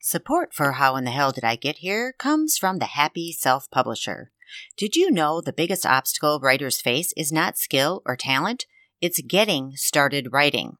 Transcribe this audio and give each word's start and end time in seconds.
Support 0.00 0.54
for 0.54 0.72
How 0.72 0.94
in 0.94 1.02
the 1.02 1.10
Hell 1.10 1.32
Did 1.32 1.42
I 1.42 1.56
Get 1.56 1.78
Here 1.78 2.14
comes 2.18 2.56
from 2.56 2.78
the 2.78 2.84
Happy 2.84 3.32
Self 3.32 3.68
Publisher. 3.68 4.30
Did 4.76 4.94
you 4.94 5.10
know 5.10 5.40
the 5.40 5.52
biggest 5.52 5.84
obstacle 5.84 6.38
writers 6.40 6.80
face 6.80 7.12
is 7.16 7.32
not 7.32 7.58
skill 7.58 8.02
or 8.06 8.14
talent? 8.14 8.66
It's 9.00 9.20
getting 9.20 9.72
started 9.74 10.32
writing. 10.32 10.76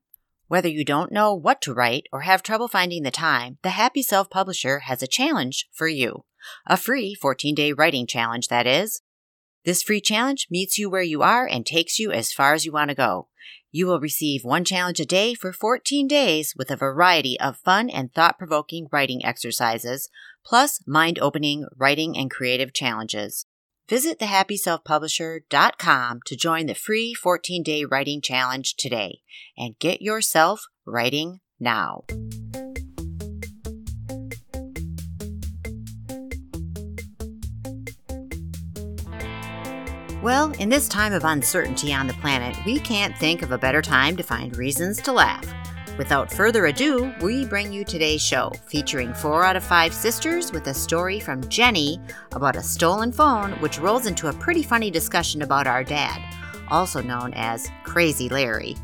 Whether 0.47 0.69
you 0.69 0.85
don't 0.85 1.11
know 1.11 1.35
what 1.35 1.61
to 1.63 1.75
write 1.75 2.07
or 2.13 2.21
have 2.21 2.45
trouble 2.45 2.69
finding 2.69 3.03
the 3.03 3.11
time, 3.11 3.59
the 3.63 3.71
Happy 3.71 4.03
Self 4.03 4.31
Publisher 4.31 4.81
has 4.81 5.03
a 5.03 5.09
challenge 5.09 5.69
for 5.73 5.89
you. 5.89 6.25
A 6.69 6.77
free 6.77 7.17
14 7.17 7.57
day 7.57 7.73
writing 7.73 8.07
challenge, 8.07 8.47
that 8.49 8.69
is. 8.69 9.03
This 9.65 9.83
free 9.83 10.01
challenge 10.01 10.47
meets 10.49 10.79
you 10.79 10.89
where 10.89 11.03
you 11.03 11.23
are 11.23 11.45
and 11.45 11.67
takes 11.67 11.99
you 11.99 12.13
as 12.13 12.33
far 12.33 12.55
as 12.55 12.65
you 12.65 12.71
want 12.71 12.91
to 12.91 12.95
go. 12.95 13.28
You 13.71 13.87
will 13.87 14.01
receive 14.01 14.45
one 14.45 14.65
challenge 14.65 15.01
a 15.01 15.05
day 15.05 15.35
for 15.35 15.53
14 15.53 16.09
days 16.09 16.55
with 16.57 16.71
a 16.71 16.77
variety 16.77 17.39
of 17.41 17.59
fun 17.59 17.91
and 17.91 18.13
thought 18.13 18.39
provoking 18.39 18.89
writing 18.91 19.25
exercises, 19.25 20.09
plus 20.45 20.81
mind 20.87 21.19
opening 21.19 21.67
writing 21.77 22.17
and 22.17 22.31
creative 22.31 22.73
challenges. 22.73 23.45
Visit 23.89 24.19
thehappyselfpublisher.com 24.19 26.21
to 26.27 26.37
join 26.37 26.67
the 26.67 26.75
free 26.75 27.15
14 27.15 27.63
day 27.63 27.85
writing 27.85 28.21
challenge 28.21 28.75
today 28.77 29.21
and 29.57 29.79
get 29.79 30.03
yourself 30.03 30.67
writing 30.87 31.41
now. 31.59 32.05
Well, 40.29 40.53
in 40.59 40.69
this 40.69 40.89
time 40.89 41.15
of 41.15 41.25
uncertainty 41.25 41.95
on 41.95 42.07
the 42.07 42.13
planet, 42.13 42.55
we 42.67 42.79
can't 42.79 43.17
think 43.17 43.41
of 43.41 43.51
a 43.51 43.57
better 43.57 43.81
time 43.81 44.15
to 44.19 44.23
find 44.23 44.55
reasons 44.59 45.01
to 45.01 45.13
laugh. 45.13 45.43
Without 45.97 46.31
further 46.31 46.67
ado, 46.67 47.15
we 47.23 47.47
bring 47.47 47.73
you 47.73 47.83
today's 47.83 48.21
show 48.21 48.53
featuring 48.67 49.15
four 49.15 49.43
out 49.43 49.57
of 49.57 49.65
five 49.65 49.95
sisters 49.95 50.53
with 50.53 50.67
a 50.67 50.75
story 50.75 51.19
from 51.19 51.49
Jenny 51.49 51.99
about 52.33 52.57
a 52.57 52.63
stolen 52.63 53.11
phone, 53.11 53.53
which 53.63 53.79
rolls 53.79 54.05
into 54.05 54.29
a 54.29 54.35
pretty 54.35 54.63
funny 54.63 54.91
discussion 54.91 55.41
about 55.41 55.67
our 55.67 55.83
dad, 55.83 56.21
also 56.71 57.01
known 57.01 57.33
as 57.33 57.71
Crazy 57.85 58.29
Larry. 58.29 58.77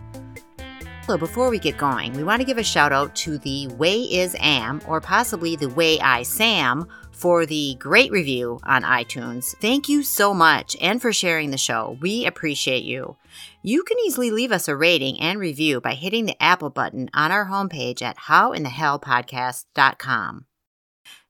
So, 1.07 1.17
before 1.19 1.51
we 1.51 1.59
get 1.59 1.77
going, 1.77 2.15
we 2.15 2.25
want 2.25 2.41
to 2.41 2.47
give 2.47 2.57
a 2.57 2.65
shout 2.65 2.91
out 2.91 3.15
to 3.17 3.37
the 3.37 3.67
Way 3.69 4.01
Is 4.01 4.35
Am, 4.41 4.81
or 4.87 5.03
possibly 5.03 5.55
the 5.55 5.69
Way 5.69 6.01
I 6.01 6.23
Sam, 6.23 6.89
for 7.13 7.45
the 7.45 7.77
great 7.79 8.11
review 8.11 8.59
on 8.65 8.85
iTunes. 8.85 9.55
Thank 9.61 9.87
you 9.87 10.03
so 10.03 10.33
much 10.33 10.75
and 10.81 11.03
for 11.03 11.13
sharing 11.13 11.51
the 11.51 11.59
show. 11.59 11.99
We 12.01 12.25
appreciate 12.25 12.85
you. 12.85 13.19
You 13.63 13.83
can 13.83 13.99
easily 13.99 14.31
leave 14.31 14.51
us 14.51 14.67
a 14.67 14.75
rating 14.75 15.21
and 15.21 15.39
review 15.39 15.79
by 15.79 15.93
hitting 15.93 16.25
the 16.25 16.43
Apple 16.43 16.71
button 16.71 17.11
on 17.13 17.31
our 17.31 17.49
homepage 17.49 18.01
at 18.01 18.17
howinthehellpodcast.com. 18.17 20.47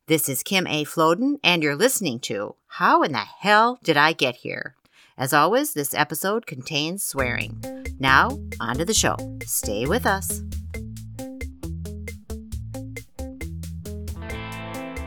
This 0.06 0.28
is 0.28 0.44
Kim 0.44 0.68
A. 0.68 0.84
Floden, 0.84 1.40
and 1.42 1.64
you're 1.64 1.74
listening 1.74 2.20
to 2.20 2.54
How 2.68 3.02
in 3.02 3.10
the 3.10 3.18
Hell 3.18 3.80
Did 3.82 3.96
I 3.96 4.12
Get 4.12 4.36
Here? 4.36 4.76
As 5.16 5.32
always, 5.32 5.74
this 5.74 5.94
episode 5.94 6.44
contains 6.44 7.04
swearing. 7.04 7.62
Now, 8.00 8.36
on 8.58 8.76
to 8.78 8.84
the 8.84 8.92
show. 8.92 9.16
Stay 9.44 9.86
with 9.86 10.06
us. 10.06 10.42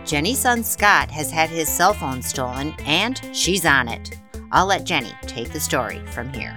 Jenny's 0.06 0.40
son 0.40 0.64
Scott 0.64 1.12
has 1.12 1.30
had 1.30 1.50
his 1.50 1.68
cell 1.68 1.94
phone 1.94 2.22
stolen 2.22 2.74
and 2.86 3.20
she's 3.34 3.66
on 3.66 3.90
it. 3.90 4.18
I'll 4.54 4.68
let 4.68 4.86
Jenny 4.86 5.12
take 5.24 5.52
the 5.52 5.60
story 5.60 6.02
from 6.08 6.32
here. 6.32 6.56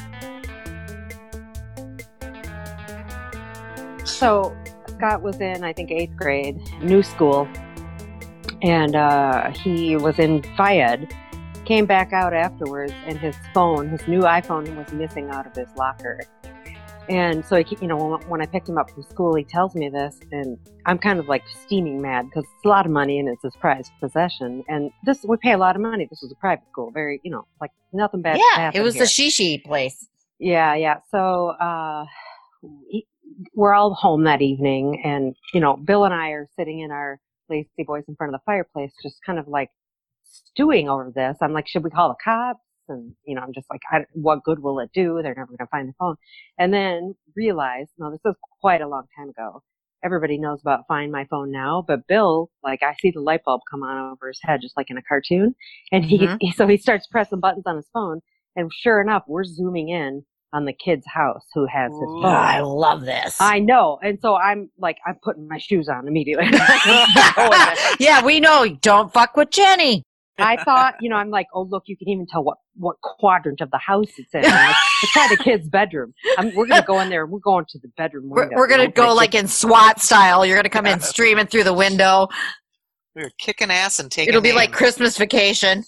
So, 4.05 4.57
Scott 4.87 5.23
was 5.23 5.41
in, 5.41 5.65
I 5.65 5.73
think, 5.73 5.91
eighth 5.91 6.15
grade, 6.15 6.61
new 6.81 7.03
school, 7.03 7.49
and 8.63 8.95
uh, 8.95 9.51
he 9.51 9.97
was 9.97 10.21
in 10.21 10.45
Fayed. 10.57 11.09
Came 11.71 11.87
back 11.87 12.13
out 12.13 12.35
afterwards, 12.35 12.93
and 13.07 13.17
his 13.17 13.37
phone, 13.55 13.91
his 13.91 14.09
new 14.09 14.23
iPhone, 14.23 14.77
was 14.77 14.93
missing 14.93 15.31
out 15.31 15.47
of 15.47 15.55
his 15.55 15.69
locker. 15.77 16.19
And 17.09 17.45
so, 17.47 17.63
he, 17.63 17.79
you 17.81 17.87
know, 17.87 18.19
when 18.27 18.43
I 18.43 18.47
picked 18.47 18.69
him 18.69 18.77
up 18.77 18.91
from 18.91 19.05
school, 19.05 19.37
he 19.37 19.45
tells 19.45 19.77
me 19.77 19.89
this, 19.89 20.19
and 20.33 20.59
I'm 20.87 20.99
kind 20.99 21.21
of 21.21 21.29
like 21.29 21.45
steaming 21.47 22.03
mad 22.03 22.25
because 22.25 22.43
it's 22.43 22.65
a 22.65 22.69
lot 22.69 22.87
of 22.87 22.91
money 22.91 23.21
and 23.21 23.29
it's 23.29 23.45
his 23.45 23.55
prized 23.61 23.93
possession. 24.01 24.65
And 24.67 24.91
this, 25.05 25.23
we 25.23 25.37
pay 25.37 25.53
a 25.53 25.59
lot 25.59 25.77
of 25.77 25.83
money. 25.83 26.09
This 26.11 26.19
was 26.23 26.33
a 26.33 26.35
private 26.41 26.65
school, 26.73 26.91
very, 26.91 27.21
you 27.23 27.31
know, 27.31 27.47
like 27.61 27.71
nothing 27.93 28.21
bad. 28.21 28.41
Yeah, 28.57 28.73
it 28.75 28.81
was 28.81 28.95
here. 28.95 29.05
the 29.05 29.09
shishi 29.09 29.63
place. 29.63 30.09
Yeah, 30.41 30.75
yeah. 30.75 30.97
So, 31.13 31.51
uh, 31.51 32.05
he, 32.89 33.07
we're 33.55 33.75
all 33.75 33.95
home 33.95 34.25
that 34.25 34.43
evening, 34.43 35.03
and 35.05 35.37
you 35.55 35.61
know, 35.61 35.77
Bill 35.77 36.05
and 36.05 36.13
I 36.13 36.31
are 36.31 36.49
sitting 36.59 36.81
in 36.81 36.91
our 36.91 37.21
lazy 37.49 37.69
boys 37.87 38.03
in 38.09 38.17
front 38.17 38.35
of 38.35 38.41
the 38.41 38.43
fireplace, 38.45 38.91
just 39.05 39.19
kind 39.25 39.39
of 39.39 39.47
like 39.47 39.71
stewing 40.31 40.89
over 40.89 41.13
this. 41.15 41.37
I'm 41.41 41.53
like, 41.53 41.69
should 41.69 41.85
we 41.85 41.91
call 41.91 42.09
the 42.09 42.17
cops? 42.23 42.61
and 42.91 43.15
you 43.25 43.35
know 43.35 43.41
i'm 43.41 43.53
just 43.55 43.69
like 43.71 43.81
what 44.13 44.43
good 44.45 44.59
will 44.61 44.79
it 44.81 44.91
do 44.93 45.21
they're 45.23 45.35
never 45.35 45.47
going 45.47 45.59
to 45.59 45.67
find 45.67 45.89
the 45.89 45.95
phone 45.99 46.17
and 46.59 46.75
then 46.75 47.15
realize 47.37 47.87
no 47.99 48.11
this 48.11 48.21
is 48.27 48.35
quite 48.61 48.83
a 48.83 48.89
long 48.89 49.05
time 49.17 49.29
ago 49.29 49.63
everybody 50.05 50.39
knows 50.39 50.61
about 50.61 50.87
find 50.89 51.11
my 51.13 51.25
phone 51.31 51.51
now 51.51 51.83
but 51.87 52.07
bill 52.07 52.51
like 52.63 52.83
i 52.83 52.95
see 53.01 53.11
the 53.11 53.21
light 53.21 53.43
bulb 53.45 53.61
come 53.71 53.83
on 53.83 54.13
over 54.13 54.29
his 54.29 54.41
head 54.43 54.61
just 54.61 54.77
like 54.77 54.91
in 54.91 54.99
a 54.99 55.03
cartoon 55.03 55.55
and 55.93 56.05
he, 56.05 56.19
mm-hmm. 56.19 56.37
he 56.41 56.53
so 56.57 56.67
he 56.67 56.77
starts 56.77 57.07
pressing 57.07 57.41
buttons 57.41 57.65
on 57.67 57.77
his 57.77 57.89
phone 57.93 58.21
and 58.57 58.71
sure 58.73 59.01
enough 59.01 59.23
we're 59.27 59.45
zooming 59.45 59.89
in 59.89 60.25
on 60.53 60.65
the 60.65 60.73
kid's 60.73 61.07
house 61.07 61.45
who 61.55 61.65
has 61.67 61.93
his 61.93 62.01
phone. 62.01 62.25
I 62.25 62.59
love 62.59 63.03
this. 63.03 63.37
I 63.39 63.61
know. 63.61 64.01
And 64.03 64.19
so 64.21 64.35
I'm 64.35 64.69
like, 64.79 64.99
I'm 65.07 65.15
putting 65.23 65.47
my 65.47 65.59
shoes 65.59 65.89
on 65.89 66.09
immediately. 66.09 66.47
yeah, 68.01 68.25
we 68.25 68.41
know. 68.41 68.67
Don't 68.81 69.13
fuck 69.13 69.37
with 69.37 69.51
Jenny. 69.51 70.03
I 70.43 70.63
thought, 70.63 70.95
you 71.01 71.09
know, 71.09 71.17
I'm 71.17 71.31
like, 71.31 71.47
oh 71.55 71.63
look, 71.63 71.85
you 71.87 71.97
can 71.97 72.09
even 72.09 72.27
tell 72.27 72.45
what 72.45 72.59
what 72.77 72.97
quadrant 73.03 73.61
of 73.61 73.71
the 73.71 73.79
house 73.79 74.11
it's 74.17 74.35
in. 74.35 74.43
Like, 74.43 74.77
it's 75.03 75.17
at 75.17 75.29
the 75.29 75.37
kid's 75.43 75.69
bedroom. 75.69 76.15
I'm, 76.39 76.55
we're 76.55 76.67
gonna 76.67 76.85
go 76.87 77.01
in 77.01 77.09
there. 77.09 77.27
We're 77.27 77.41
going 77.41 77.67
to 77.71 77.79
the 77.79 77.89
bedroom 77.97 78.31
window. 78.31 78.51
We're, 78.53 78.63
we're 78.63 78.69
gonna 78.69 78.91
go 78.91 79.15
like 79.15 79.35
in 79.35 79.49
SWAT 79.49 80.01
style. 80.01 80.45
You're 80.45 80.57
gonna 80.57 80.69
come 80.69 80.87
in 80.87 81.01
streaming 81.01 81.47
through 81.47 81.65
the 81.65 81.75
window. 81.75 82.29
We 83.15 83.23
are 83.23 83.31
kicking 83.39 83.71
ass 83.71 83.99
and 83.99 84.11
taking. 84.11 84.29
It'll 84.29 84.41
be 84.41 84.51
names. 84.51 84.57
like 84.57 84.73
Christmas 84.73 85.19
vacation. 85.19 85.85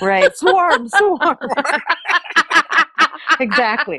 right, 0.00 0.36
swarm, 0.36 0.88
swarm 0.88 1.36
exactly. 3.40 3.98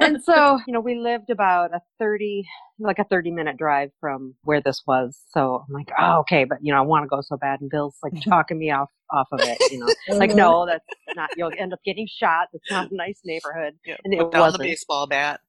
and 0.00 0.22
so, 0.24 0.58
you 0.66 0.72
know, 0.72 0.80
we 0.80 0.96
lived 0.96 1.30
about 1.30 1.74
a 1.74 1.80
30, 1.98 2.44
like 2.78 2.98
a 2.98 3.04
30 3.04 3.30
minute 3.30 3.56
drive 3.56 3.90
from 4.00 4.34
where 4.42 4.60
this 4.60 4.82
was. 4.86 5.20
So 5.30 5.64
I'm 5.66 5.74
like, 5.74 5.90
oh, 5.98 6.20
okay, 6.20 6.44
but 6.44 6.58
you 6.60 6.72
know, 6.72 6.78
I 6.78 6.82
want 6.82 7.04
to 7.04 7.08
go 7.08 7.20
so 7.20 7.36
bad. 7.36 7.60
And 7.60 7.70
Bill's 7.70 7.96
like 8.02 8.12
talking 8.28 8.58
me 8.58 8.70
off, 8.70 8.90
off 9.10 9.28
of 9.32 9.40
it, 9.42 9.58
you 9.70 9.78
know, 9.78 10.16
like, 10.16 10.34
no, 10.34 10.66
that's 10.66 10.84
not, 11.16 11.30
you'll 11.36 11.52
end 11.58 11.72
up 11.72 11.80
getting 11.84 12.08
shot. 12.08 12.48
It's 12.52 12.70
not 12.70 12.90
a 12.90 12.94
nice 12.94 13.20
neighborhood. 13.24 13.74
Yeah, 13.84 13.96
and 14.04 14.14
it 14.14 14.22
was 14.32 14.52
the 14.54 14.58
baseball 14.58 15.06
bat. 15.06 15.40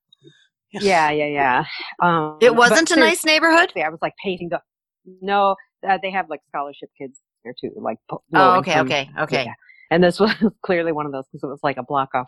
Yeah, 0.72 1.10
yeah, 1.12 1.28
yeah. 1.28 1.66
Um, 2.02 2.38
it 2.42 2.56
wasn't 2.56 2.92
a 2.92 2.98
nice 2.98 3.24
neighborhood. 3.24 3.72
I 3.76 3.90
was 3.90 4.00
like 4.02 4.14
painting 4.22 4.50
the. 4.50 4.60
No, 5.22 5.56
uh, 5.88 5.98
they 6.02 6.12
have 6.12 6.30
like 6.30 6.42
scholarship 6.50 6.90
kids 6.98 7.20
there 7.44 7.54
too. 7.60 7.72
Like 7.78 7.98
oh, 8.10 8.58
okay, 8.60 8.80
okay, 8.82 9.10
okay. 9.20 9.46
Yeah. 9.46 9.54
And 9.96 10.04
this 10.04 10.20
was 10.20 10.36
clearly 10.62 10.92
one 10.92 11.06
of 11.06 11.14
those 11.14 11.24
because 11.32 11.44
it 11.44 11.48
was 11.48 11.62
like 11.64 11.78
a 11.78 11.84
block 11.84 12.10
off 12.14 12.28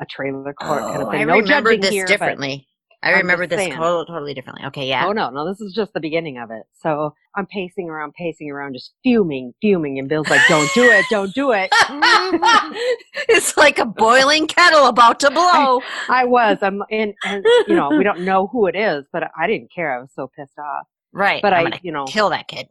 a 0.00 0.04
trailer 0.04 0.52
court 0.52 0.82
oh, 0.82 0.86
kind 0.86 1.02
of 1.02 1.10
thing. 1.12 1.20
I 1.20 1.24
no 1.24 1.36
remember 1.36 1.76
this 1.76 1.90
here, 1.90 2.06
differently. 2.06 2.66
I 3.04 3.10
remember 3.18 3.46
this 3.46 3.68
totally, 3.68 4.06
totally 4.06 4.34
differently. 4.34 4.64
Okay, 4.66 4.88
yeah. 4.88 5.06
Oh 5.06 5.12
no, 5.12 5.30
no, 5.30 5.46
this 5.46 5.60
is 5.60 5.72
just 5.74 5.92
the 5.92 6.00
beginning 6.00 6.38
of 6.38 6.50
it. 6.50 6.62
So 6.72 7.14
I'm 7.36 7.46
pacing 7.46 7.88
around, 7.88 8.14
pacing 8.14 8.50
around, 8.50 8.72
just 8.72 8.94
fuming, 9.04 9.52
fuming, 9.60 9.98
and 10.00 10.08
Bill's 10.08 10.28
like, 10.28 10.40
"Don't 10.48 10.68
do 10.74 10.84
it, 10.84 11.04
don't 11.10 11.32
do 11.34 11.52
it." 11.52 11.68
it's 13.28 13.56
like 13.56 13.78
a 13.78 13.84
boiling 13.84 14.48
kettle 14.48 14.86
about 14.86 15.20
to 15.20 15.30
blow. 15.30 15.82
I, 16.08 16.22
I 16.22 16.24
was. 16.24 16.58
I'm, 16.62 16.82
and, 16.90 17.14
and 17.24 17.44
you 17.68 17.76
know, 17.76 17.90
we 17.90 18.02
don't 18.02 18.24
know 18.24 18.48
who 18.48 18.66
it 18.66 18.74
is, 18.74 19.04
but 19.12 19.30
I 19.38 19.46
didn't 19.46 19.70
care. 19.72 19.96
I 19.96 20.00
was 20.00 20.10
so 20.16 20.28
pissed 20.34 20.58
off. 20.58 20.86
Right. 21.12 21.42
But 21.42 21.52
I'm 21.52 21.74
I, 21.74 21.80
you 21.84 21.92
know, 21.92 22.06
kill 22.06 22.30
that 22.30 22.48
kid. 22.48 22.66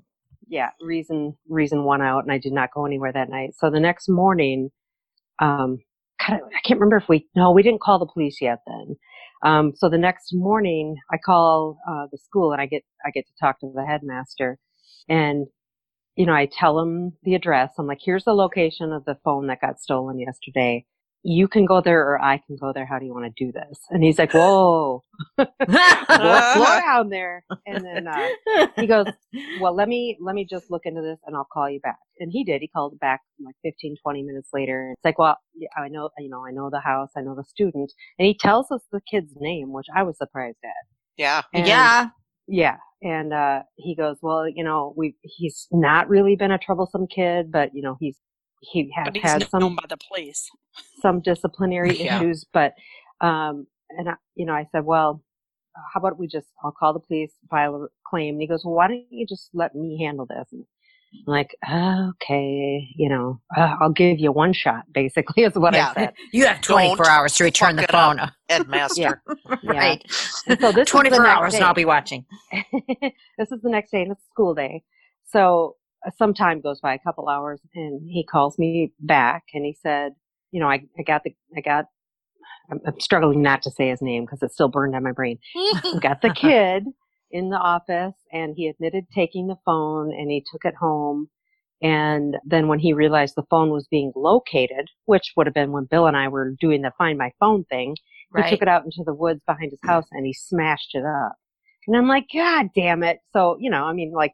Yeah. 0.53 0.69
Reason, 0.79 1.35
reason 1.49 1.83
won 1.83 2.03
out, 2.03 2.21
and 2.21 2.31
I 2.31 2.37
did 2.37 2.53
not 2.53 2.69
go 2.75 2.85
anywhere 2.85 3.11
that 3.11 3.27
night. 3.27 3.55
So 3.57 3.71
the 3.71 3.79
next 3.79 4.07
morning, 4.07 4.69
um, 5.39 5.79
God, 6.19 6.41
I 6.45 6.61
can't 6.63 6.79
remember 6.79 6.97
if 6.97 7.09
we, 7.09 7.27
no, 7.35 7.51
we 7.51 7.63
didn't 7.63 7.81
call 7.81 7.97
the 7.97 8.05
police 8.05 8.37
yet 8.39 8.59
then. 8.67 8.95
Um, 9.43 9.73
so 9.75 9.89
the 9.89 9.97
next 9.97 10.29
morning 10.31 10.97
I 11.11 11.17
call, 11.17 11.79
uh, 11.89 12.05
the 12.11 12.19
school 12.19 12.51
and 12.51 12.61
I 12.61 12.67
get, 12.67 12.83
I 13.03 13.09
get 13.09 13.25
to 13.25 13.33
talk 13.41 13.59
to 13.61 13.71
the 13.73 13.83
headmaster 13.83 14.59
and, 15.09 15.47
you 16.15 16.27
know, 16.27 16.33
I 16.33 16.45
tell 16.45 16.79
him 16.79 17.13
the 17.23 17.33
address. 17.33 17.71
I'm 17.79 17.87
like, 17.87 18.01
here's 18.05 18.25
the 18.25 18.35
location 18.35 18.93
of 18.93 19.05
the 19.05 19.17
phone 19.25 19.47
that 19.47 19.59
got 19.59 19.79
stolen 19.79 20.19
yesterday 20.19 20.85
you 21.23 21.47
can 21.47 21.65
go 21.65 21.81
there 21.81 22.01
or 22.01 22.21
I 22.21 22.41
can 22.45 22.57
go 22.57 22.73
there. 22.73 22.85
How 22.85 22.99
do 22.99 23.05
you 23.05 23.13
want 23.13 23.33
to 23.33 23.45
do 23.45 23.51
this? 23.51 23.79
And 23.89 24.03
he's 24.03 24.19
like, 24.19 24.33
whoa, 24.33 25.03
slow 25.37 25.47
down 25.57 27.09
there. 27.09 27.45
And 27.65 27.83
then 27.83 28.07
uh, 28.07 28.67
he 28.75 28.87
goes, 28.87 29.07
well, 29.61 29.73
let 29.73 29.87
me, 29.87 30.17
let 30.21 30.35
me 30.35 30.45
just 30.49 30.69
look 30.69 30.81
into 30.85 31.01
this 31.01 31.19
and 31.25 31.35
I'll 31.35 31.47
call 31.51 31.69
you 31.69 31.79
back. 31.79 31.97
And 32.19 32.29
he 32.31 32.43
did. 32.43 32.61
He 32.61 32.67
called 32.67 32.99
back 32.99 33.21
like 33.43 33.55
15, 33.63 33.95
20 34.03 34.23
minutes 34.23 34.49
later. 34.53 34.83
And 34.83 34.93
it's 34.93 35.05
like, 35.05 35.17
well, 35.17 35.37
I 35.77 35.87
know, 35.87 36.09
you 36.19 36.29
know, 36.29 36.45
I 36.45 36.51
know 36.51 36.69
the 36.69 36.81
house. 36.81 37.09
I 37.15 37.21
know 37.21 37.35
the 37.35 37.45
student. 37.45 37.93
And 38.19 38.25
he 38.25 38.37
tells 38.37 38.69
us 38.69 38.81
the 38.91 39.01
kid's 39.09 39.33
name, 39.37 39.71
which 39.71 39.87
I 39.95 40.03
was 40.03 40.17
surprised 40.17 40.57
at. 40.63 40.71
Yeah. 41.17 41.43
And, 41.53 41.65
yeah. 41.65 42.07
Yeah. 42.47 42.77
And, 43.01 43.33
uh, 43.33 43.63
he 43.77 43.95
goes, 43.95 44.17
well, 44.21 44.47
you 44.47 44.63
know, 44.63 44.93
we, 44.97 45.15
he's 45.21 45.67
not 45.71 46.09
really 46.09 46.35
been 46.35 46.51
a 46.51 46.57
troublesome 46.57 47.07
kid, 47.07 47.51
but, 47.51 47.69
you 47.73 47.81
know, 47.81 47.95
he's, 47.99 48.17
he 48.71 48.91
has 48.95 49.05
But 49.05 49.15
he's 49.15 49.23
had 49.23 49.39
known 49.53 49.61
some, 49.61 49.75
by 49.75 49.85
the 49.89 49.97
police. 49.97 50.49
some 51.01 51.21
disciplinary 51.21 51.97
Yeah. 51.99 52.17
issues, 52.17 52.45
but, 52.53 52.73
um, 53.21 53.67
and 53.89 54.09
I, 54.09 54.13
you 54.35 54.45
know, 54.45 54.53
I 54.53 54.67
said, 54.71 54.85
well, 54.85 55.23
how 55.93 55.99
about 55.99 56.17
we 56.19 56.27
just, 56.27 56.47
I'll 56.63 56.71
call 56.71 56.93
the 56.93 56.99
police, 56.99 57.31
file 57.49 57.75
a 57.75 57.87
claim. 58.07 58.35
And 58.35 58.41
he 58.41 58.47
goes, 58.47 58.63
well, 58.63 58.75
why 58.75 58.87
don't 58.87 59.05
you 59.09 59.25
just 59.27 59.49
let 59.53 59.75
me 59.75 59.97
handle 60.03 60.25
this? 60.25 60.47
And 60.51 60.65
I'm 61.27 61.31
like, 61.31 61.55
okay, 61.71 62.87
you 62.95 63.09
know, 63.09 63.39
uh, 63.55 63.75
I'll 63.81 63.91
give 63.91 64.19
you 64.19 64.31
one 64.31 64.53
shot, 64.53 64.83
basically, 64.93 65.43
is 65.43 65.53
what 65.55 65.73
Yeah. 65.73 65.89
I 65.89 65.93
said. 65.93 66.13
You 66.31 66.45
have 66.47 66.61
24 66.61 66.95
Don't 66.97 67.07
hours 67.13 67.33
to 67.35 67.43
return 67.43 67.75
the 67.75 67.83
fuck 67.83 67.89
it 67.89 67.95
up. 67.95 68.17
phone. 68.17 68.31
Headmaster. 68.49 69.21
right. 69.63 70.03
And 70.47 70.59
so 70.59 70.71
this 70.71 70.89
24 70.89 71.19
next 71.23 71.29
hours 71.37 71.51
day. 71.53 71.57
and 71.57 71.65
I'll 71.65 71.73
be 71.73 71.85
watching. 71.85 72.25
this 73.37 73.51
is 73.51 73.61
the 73.61 73.69
next 73.69 73.91
day 73.91 74.01
and 74.03 74.11
it's 74.11 74.21
school 74.31 74.53
day. 74.55 74.83
So 75.31 75.75
some 76.17 76.33
time 76.33 76.61
goes 76.61 76.79
by, 76.81 76.93
a 76.93 76.99
couple 76.99 77.29
hours, 77.29 77.61
and 77.75 78.01
he 78.09 78.23
calls 78.23 78.57
me 78.57 78.93
back 78.99 79.43
and 79.53 79.65
he 79.65 79.77
said, 79.81 80.13
you 80.51 80.59
know, 80.59 80.67
I, 80.67 80.83
I 80.97 81.03
got 81.03 81.23
the, 81.23 81.35
I 81.55 81.61
got, 81.61 81.85
I'm, 82.69 82.79
I'm 82.85 82.99
struggling 82.99 83.41
not 83.41 83.61
to 83.63 83.71
say 83.71 83.89
his 83.89 84.01
name 84.01 84.25
because 84.25 84.41
it's 84.43 84.53
still 84.53 84.69
burned 84.69 84.95
on 84.95 85.03
my 85.03 85.11
brain. 85.11 85.39
Got 86.01 86.21
the 86.21 86.33
kid 86.33 86.85
in 87.31 87.49
the 87.49 87.57
office 87.57 88.13
and 88.31 88.53
he 88.55 88.67
admitted 88.67 89.05
taking 89.13 89.47
the 89.47 89.57
phone 89.65 90.13
and 90.13 90.29
he 90.29 90.43
took 90.51 90.63
it 90.65 90.75
home. 90.75 91.29
And 91.81 92.37
then 92.45 92.67
when 92.67 92.79
he 92.79 92.93
realized 92.93 93.33
the 93.35 93.43
phone 93.49 93.69
was 93.71 93.87
being 93.89 94.13
located, 94.15 94.89
which 95.05 95.33
would 95.35 95.47
have 95.47 95.53
been 95.53 95.71
when 95.71 95.85
Bill 95.85 96.05
and 96.07 96.15
I 96.15 96.27
were 96.29 96.55
doing 96.59 96.81
the 96.83 96.91
find 96.97 97.17
my 97.17 97.31
phone 97.39 97.65
thing, 97.65 97.95
he 98.35 98.41
took 98.51 98.61
it 98.61 98.67
out 98.67 98.85
into 98.85 99.03
the 99.05 99.13
woods 99.13 99.41
behind 99.45 99.71
his 99.71 99.79
house 99.83 100.05
and 100.11 100.25
he 100.25 100.33
smashed 100.33 100.91
it 100.93 101.03
up. 101.05 101.33
And 101.87 101.97
I'm 101.97 102.07
like, 102.07 102.27
God 102.33 102.69
damn 102.75 103.03
it. 103.03 103.19
So, 103.33 103.57
you 103.59 103.69
know, 103.69 103.83
I 103.83 103.93
mean, 103.93 104.13
like, 104.13 104.33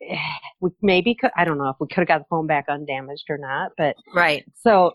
we 0.60 0.70
maybe 0.82 1.14
could, 1.14 1.30
I 1.36 1.44
don't 1.44 1.58
know 1.58 1.68
if 1.68 1.76
we 1.80 1.86
could 1.88 1.98
have 1.98 2.08
got 2.08 2.18
the 2.18 2.24
phone 2.30 2.46
back 2.46 2.66
undamaged 2.68 3.24
or 3.28 3.38
not, 3.38 3.72
but 3.76 3.96
Right. 4.14 4.44
so 4.54 4.92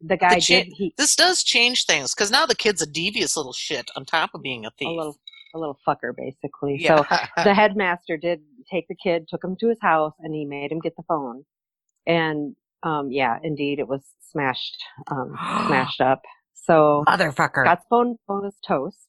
the 0.00 0.16
guy 0.16 0.36
The 0.36 0.40
cha- 0.40 0.54
did, 0.64 0.66
he, 0.76 0.94
This 0.96 1.16
does 1.16 1.42
change 1.42 1.84
things 1.86 2.14
because 2.14 2.30
now 2.30 2.46
the 2.46 2.54
kid's 2.54 2.82
a 2.82 2.86
devious 2.86 3.36
little 3.36 3.52
shit 3.52 3.90
on 3.96 4.04
top 4.04 4.30
of 4.34 4.42
being 4.42 4.64
a 4.64 4.70
thief. 4.78 4.88
a 4.88 4.90
little, 4.92 5.16
a 5.54 5.58
little 5.58 5.78
fucker 5.86 6.14
basically. 6.16 6.76
yeah. 6.78 7.02
So 7.02 7.16
the 7.44 7.54
headmaster 7.54 8.16
did 8.16 8.40
take 8.70 8.86
the 8.88 8.94
kid, 8.94 9.26
took 9.28 9.42
him 9.42 9.56
to 9.60 9.68
his 9.68 9.78
house, 9.80 10.12
and 10.20 10.34
he 10.34 10.44
made 10.44 10.70
him 10.70 10.78
get 10.80 10.94
the 10.96 11.02
phone. 11.08 11.44
And 12.06 12.54
um, 12.82 13.10
yeah, 13.10 13.38
indeed, 13.42 13.78
it 13.80 13.88
was 13.88 14.02
smashed, 14.30 14.76
um, 15.10 15.34
smashed 15.66 16.00
up. 16.00 16.22
So 16.54 17.02
Motherfucker. 17.08 17.64
Scott's 17.64 17.86
phone 17.88 18.16
phone 18.26 18.42
was 18.42 18.54
toast, 18.66 19.07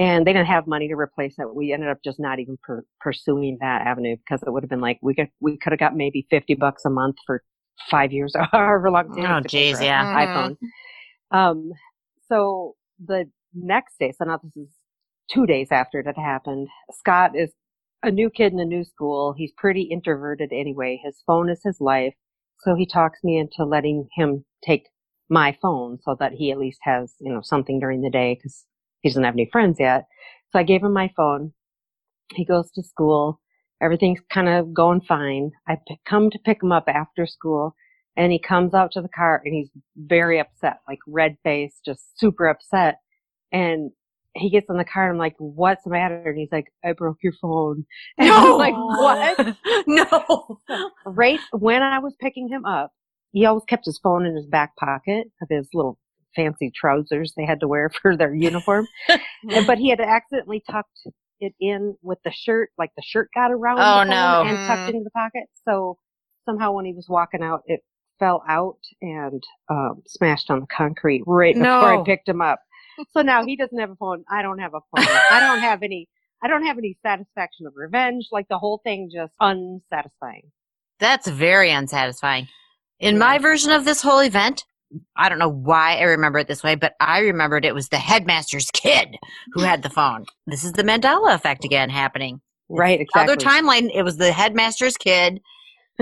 and 0.00 0.26
they 0.26 0.32
didn't 0.32 0.46
have 0.46 0.66
money 0.66 0.88
to 0.88 0.94
replace 0.94 1.34
it. 1.38 1.54
We 1.54 1.74
ended 1.74 1.90
up 1.90 1.98
just 2.02 2.18
not 2.18 2.38
even 2.38 2.56
per- 2.62 2.86
pursuing 3.00 3.58
that 3.60 3.86
avenue 3.86 4.16
because 4.16 4.42
it 4.42 4.50
would 4.50 4.62
have 4.62 4.70
been 4.70 4.80
like 4.80 4.98
we 5.02 5.14
could 5.14 5.28
we 5.40 5.58
could 5.58 5.72
have 5.72 5.78
got 5.78 5.94
maybe 5.94 6.26
fifty 6.30 6.54
bucks 6.54 6.86
a 6.86 6.90
month 6.90 7.16
for 7.26 7.42
five 7.90 8.10
years 8.10 8.34
or 8.34 8.48
however 8.50 8.90
long. 8.90 9.18
it 9.18 9.26
oh, 9.26 9.40
takes 9.40 9.52
to 9.52 9.56
pay 9.56 9.72
jeez, 9.72 9.76
for 9.76 9.84
yeah. 9.84 10.18
an 10.18 10.26
iPhone. 10.26 11.38
Um, 11.38 11.70
so 12.28 12.76
the 12.98 13.30
next 13.54 13.98
day, 14.00 14.12
so 14.16 14.24
now 14.24 14.40
this 14.42 14.56
is 14.56 14.70
two 15.30 15.46
days 15.46 15.68
after 15.70 16.00
it 16.00 16.06
had 16.06 16.16
happened. 16.16 16.68
Scott 16.92 17.32
is 17.36 17.50
a 18.02 18.10
new 18.10 18.30
kid 18.30 18.54
in 18.54 18.58
a 18.58 18.64
new 18.64 18.84
school. 18.84 19.34
He's 19.36 19.52
pretty 19.58 19.82
introverted 19.82 20.50
anyway. 20.50 20.98
His 21.04 21.22
phone 21.26 21.50
is 21.50 21.60
his 21.62 21.78
life. 21.78 22.14
So 22.60 22.74
he 22.74 22.86
talks 22.86 23.18
me 23.22 23.38
into 23.38 23.64
letting 23.64 24.08
him 24.16 24.46
take 24.64 24.88
my 25.28 25.56
phone 25.60 25.98
so 26.02 26.16
that 26.18 26.32
he 26.32 26.50
at 26.50 26.58
least 26.58 26.80
has, 26.84 27.14
you 27.20 27.30
know, 27.32 27.40
something 27.42 27.78
during 27.78 28.00
the 28.00 28.10
day 28.10 28.34
because 28.34 28.64
he 29.00 29.08
doesn't 29.08 29.24
have 29.24 29.34
any 29.34 29.48
friends 29.50 29.76
yet. 29.78 30.06
So 30.52 30.58
I 30.58 30.62
gave 30.62 30.82
him 30.82 30.92
my 30.92 31.10
phone. 31.16 31.52
He 32.34 32.44
goes 32.44 32.70
to 32.72 32.82
school. 32.82 33.40
Everything's 33.82 34.20
kind 34.32 34.48
of 34.48 34.74
going 34.74 35.00
fine. 35.00 35.52
I 35.68 35.76
p- 35.86 36.00
come 36.06 36.30
to 36.30 36.38
pick 36.38 36.62
him 36.62 36.72
up 36.72 36.84
after 36.86 37.26
school 37.26 37.74
and 38.16 38.32
he 38.32 38.38
comes 38.38 38.74
out 38.74 38.92
to 38.92 39.02
the 39.02 39.08
car 39.08 39.40
and 39.44 39.54
he's 39.54 39.70
very 39.96 40.38
upset, 40.38 40.78
like 40.86 40.98
red 41.06 41.36
faced, 41.42 41.84
just 41.84 42.18
super 42.18 42.48
upset. 42.48 42.98
And 43.52 43.92
he 44.34 44.50
gets 44.50 44.66
in 44.68 44.76
the 44.76 44.84
car 44.84 45.04
and 45.04 45.12
I'm 45.14 45.18
like, 45.18 45.36
what's 45.38 45.84
the 45.84 45.90
matter? 45.90 46.22
And 46.26 46.38
he's 46.38 46.52
like, 46.52 46.66
I 46.84 46.92
broke 46.92 47.18
your 47.22 47.32
phone. 47.40 47.86
And 48.18 48.30
I'm 48.30 48.58
like, 48.58 48.74
what? 48.74 49.56
no. 49.86 50.58
right 51.06 51.40
when 51.52 51.82
I 51.82 51.98
was 51.98 52.14
picking 52.20 52.48
him 52.48 52.64
up, 52.64 52.92
he 53.32 53.46
always 53.46 53.64
kept 53.64 53.86
his 53.86 53.98
phone 54.02 54.26
in 54.26 54.36
his 54.36 54.46
back 54.46 54.76
pocket 54.76 55.28
of 55.40 55.48
his 55.48 55.68
little 55.72 55.98
fancy 56.36 56.70
trousers 56.74 57.32
they 57.36 57.44
had 57.44 57.60
to 57.60 57.68
wear 57.68 57.90
for 58.02 58.16
their 58.16 58.34
uniform. 58.34 58.86
And- 59.08 59.66
but 59.66 59.78
he 59.78 59.90
had 59.90 60.00
accidentally 60.00 60.62
tucked 60.70 61.00
it 61.40 61.54
in 61.60 61.96
with 62.02 62.18
the 62.24 62.30
shirt, 62.32 62.70
like 62.76 62.90
the 62.96 63.02
shirt 63.02 63.30
got 63.34 63.50
around 63.50 63.78
Oh, 63.78 64.02
no. 64.08 64.42
and 64.46 64.56
tucked 64.66 64.90
into 64.92 65.04
the 65.04 65.10
pocket. 65.10 65.44
So 65.64 65.96
somehow 66.44 66.72
when 66.72 66.84
he 66.84 66.92
was 66.92 67.06
walking 67.08 67.42
out, 67.42 67.62
it 67.66 67.80
fell 68.18 68.42
out 68.48 68.76
and 69.00 69.42
um, 69.70 70.02
smashed 70.06 70.50
on 70.50 70.60
the 70.60 70.66
concrete 70.66 71.22
right 71.26 71.54
before 71.54 72.00
I 72.00 72.04
picked 72.04 72.28
him 72.28 72.42
up. 72.42 72.60
So 73.12 73.22
now 73.22 73.46
he 73.46 73.56
doesn't 73.56 73.78
have 73.78 73.88
a 73.90 73.96
phone. 73.96 74.24
I 74.30 74.42
don't 74.42 74.58
have 74.58 74.74
a 74.74 74.80
phone. 74.94 75.06
I 75.30 75.40
don't 75.40 75.60
have 75.60 75.82
any. 75.82 76.06
I 76.42 76.48
don't 76.48 76.64
have 76.66 76.76
any 76.76 76.98
satisfaction 77.02 77.66
of 77.66 77.72
revenge. 77.76 78.26
Like 78.30 78.48
the 78.48 78.58
whole 78.58 78.80
thing 78.84 79.08
just 79.10 79.32
unsatisfying. 79.40 80.50
That's 80.98 81.26
very 81.28 81.70
unsatisfying. 81.70 82.48
In 82.98 83.18
my 83.18 83.38
version 83.38 83.70
of 83.72 83.86
this 83.86 84.02
whole 84.02 84.18
event, 84.20 84.64
I 85.16 85.28
don't 85.28 85.38
know 85.38 85.48
why 85.50 85.96
I 85.98 86.02
remember 86.02 86.38
it 86.38 86.48
this 86.48 86.62
way, 86.62 86.74
but 86.74 86.94
I 87.00 87.18
remembered 87.20 87.64
it 87.64 87.74
was 87.74 87.88
the 87.88 87.98
headmaster's 87.98 88.70
kid 88.72 89.16
who 89.52 89.62
had 89.62 89.82
the 89.82 89.90
phone. 89.90 90.26
This 90.46 90.64
is 90.64 90.72
the 90.72 90.82
Mandela 90.82 91.34
effect 91.34 91.64
again 91.64 91.90
happening. 91.90 92.40
Right, 92.68 93.00
exactly. 93.00 93.32
Other 93.32 93.36
timeline, 93.36 93.90
it 93.94 94.02
was 94.02 94.16
the 94.16 94.32
headmaster's 94.32 94.96
kid. 94.96 95.40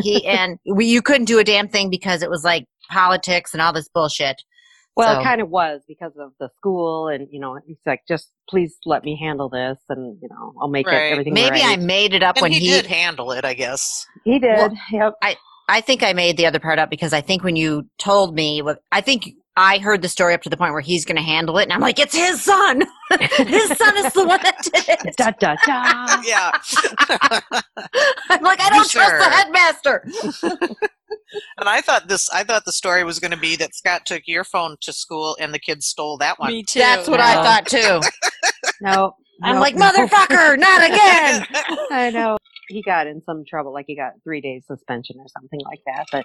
He 0.00 0.24
and 0.26 0.58
we, 0.70 0.86
you 0.86 1.02
couldn't 1.02 1.24
do 1.26 1.38
a 1.38 1.44
damn 1.44 1.68
thing 1.68 1.90
because 1.90 2.22
it 2.22 2.30
was 2.30 2.44
like 2.44 2.66
politics 2.90 3.52
and 3.54 3.62
all 3.62 3.72
this 3.72 3.88
bullshit. 3.88 4.42
Well, 4.96 5.14
So- 5.14 5.20
it 5.20 5.24
kind 5.24 5.40
of 5.40 5.48
was 5.48 5.82
because 5.86 6.12
of 6.18 6.32
the 6.40 6.48
school, 6.56 7.08
and 7.08 7.28
you 7.30 7.38
know, 7.38 7.56
it's 7.68 7.86
like 7.86 8.00
just 8.08 8.32
please 8.50 8.76
let 8.84 9.04
me 9.04 9.16
handle 9.20 9.48
this, 9.48 9.78
and 9.88 10.18
you 10.20 10.28
know, 10.28 10.52
I'll 10.60 10.68
make 10.68 10.86
Right. 10.88 11.10
it 11.10 11.12
everything. 11.12 11.34
Maybe 11.34 11.60
I 11.62 11.76
made 11.76 12.14
it 12.14 12.22
up 12.24 12.36
and 12.36 12.42
when 12.42 12.52
he, 12.52 12.58
he. 12.58 12.70
did 12.70 12.86
handle 12.86 13.30
it, 13.32 13.44
I 13.44 13.54
guess. 13.54 14.04
he 14.24 14.38
did. 14.40 14.56
Well, 14.56 14.72
yep. 14.90 15.12
I 15.22 15.36
think 15.82 16.02
I 16.02 16.12
made 16.12 16.36
the 16.36 16.46
other 16.46 16.58
part 16.58 16.78
up 16.78 16.90
because 16.90 17.12
I 17.12 17.20
think 17.20 17.44
when 17.44 17.56
you 17.56 17.86
told 17.98 18.34
me, 18.34 18.62
what 18.62 18.82
I 18.92 19.00
think 19.00 19.34
I 19.56 19.78
heard 19.78 20.02
the 20.02 20.08
story 20.08 20.34
up 20.34 20.42
to 20.42 20.48
the 20.50 20.56
point 20.56 20.72
where 20.72 20.80
he's 20.80 21.04
going 21.04 21.16
to 21.16 21.22
handle 21.22 21.58
it, 21.58 21.64
and 21.64 21.72
I'm 21.72 21.80
like, 21.80 21.98
it's 21.98 22.14
his 22.14 22.40
son. 22.40 22.82
his 23.36 23.68
son 23.76 23.96
is 24.06 24.12
the 24.12 24.24
one 24.24 24.40
that 24.42 24.56
did 24.62 24.84
it. 24.88 25.16
Da 25.16 25.30
da 25.32 25.56
da. 25.66 26.22
Yeah. 26.24 26.52
I'm 28.30 28.42
like, 28.42 28.60
I 28.60 28.70
don't 28.70 28.88
Sure. 28.88 29.02
trust 29.02 29.18
the 29.18 29.30
headmaster. 29.36 30.04
and 31.58 31.68
I 31.68 31.80
thought 31.80 32.08
this 32.08 32.30
I 32.30 32.44
thought 32.44 32.64
the 32.64 32.72
story 32.72 33.04
was 33.04 33.18
gonna 33.18 33.36
be 33.36 33.56
that 33.56 33.74
Scott 33.74 34.06
took 34.06 34.22
your 34.26 34.44
phone 34.44 34.76
to 34.82 34.92
school 34.92 35.36
and 35.40 35.52
the 35.52 35.58
kids 35.58 35.86
stole 35.86 36.16
that 36.18 36.38
one. 36.38 36.52
Me 36.52 36.62
too. 36.62 36.78
That's 36.78 37.08
what 37.08 37.20
I 37.20 37.34
thought 37.34 37.66
too. 37.66 38.00
No, 38.80 39.14
I'm 39.42 39.56
no, 39.56 39.60
like, 39.60 39.74
no. 39.74 39.90
motherfucker, 39.90 40.58
not 40.58 40.84
again. 40.84 41.46
I 41.90 42.10
know 42.14 42.38
he 42.68 42.82
got 42.82 43.06
in 43.06 43.22
some 43.22 43.44
trouble, 43.48 43.72
like 43.72 43.86
he 43.88 43.96
got 43.96 44.12
three 44.24 44.40
days 44.40 44.64
suspension 44.66 45.16
or 45.18 45.26
something 45.28 45.60
like 45.64 45.80
that. 45.86 46.06
But 46.12 46.24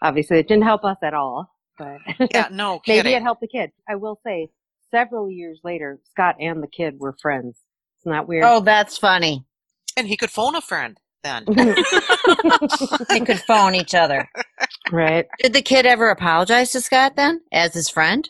obviously, 0.00 0.38
it 0.38 0.48
didn't 0.48 0.64
help 0.64 0.84
us 0.84 0.98
at 1.02 1.14
all. 1.14 1.50
But 1.78 1.98
yeah, 2.32 2.48
no 2.52 2.80
maybe 2.86 3.02
kidding. 3.02 3.16
it 3.16 3.22
helped 3.22 3.40
the 3.40 3.48
kid. 3.48 3.70
I 3.88 3.96
will 3.96 4.20
say, 4.24 4.48
several 4.90 5.30
years 5.30 5.60
later, 5.64 5.98
Scott 6.10 6.36
and 6.40 6.62
the 6.62 6.66
kid 6.68 6.94
were 6.98 7.14
friends. 7.20 7.56
It's 7.98 8.06
not 8.06 8.28
weird. 8.28 8.44
Oh, 8.44 8.60
that's 8.60 8.98
funny. 8.98 9.44
and 9.96 10.06
he 10.06 10.16
could 10.16 10.30
phone 10.30 10.54
a 10.56 10.60
friend 10.60 10.98
then. 11.22 11.44
They 13.08 13.20
could 13.20 13.40
phone 13.40 13.74
each 13.74 13.94
other. 13.94 14.28
right. 14.90 15.26
Did 15.40 15.52
the 15.52 15.62
kid 15.62 15.86
ever 15.86 16.10
apologize 16.10 16.72
to 16.72 16.80
Scott 16.80 17.14
then, 17.16 17.40
as 17.52 17.74
his 17.74 17.88
friend? 17.88 18.28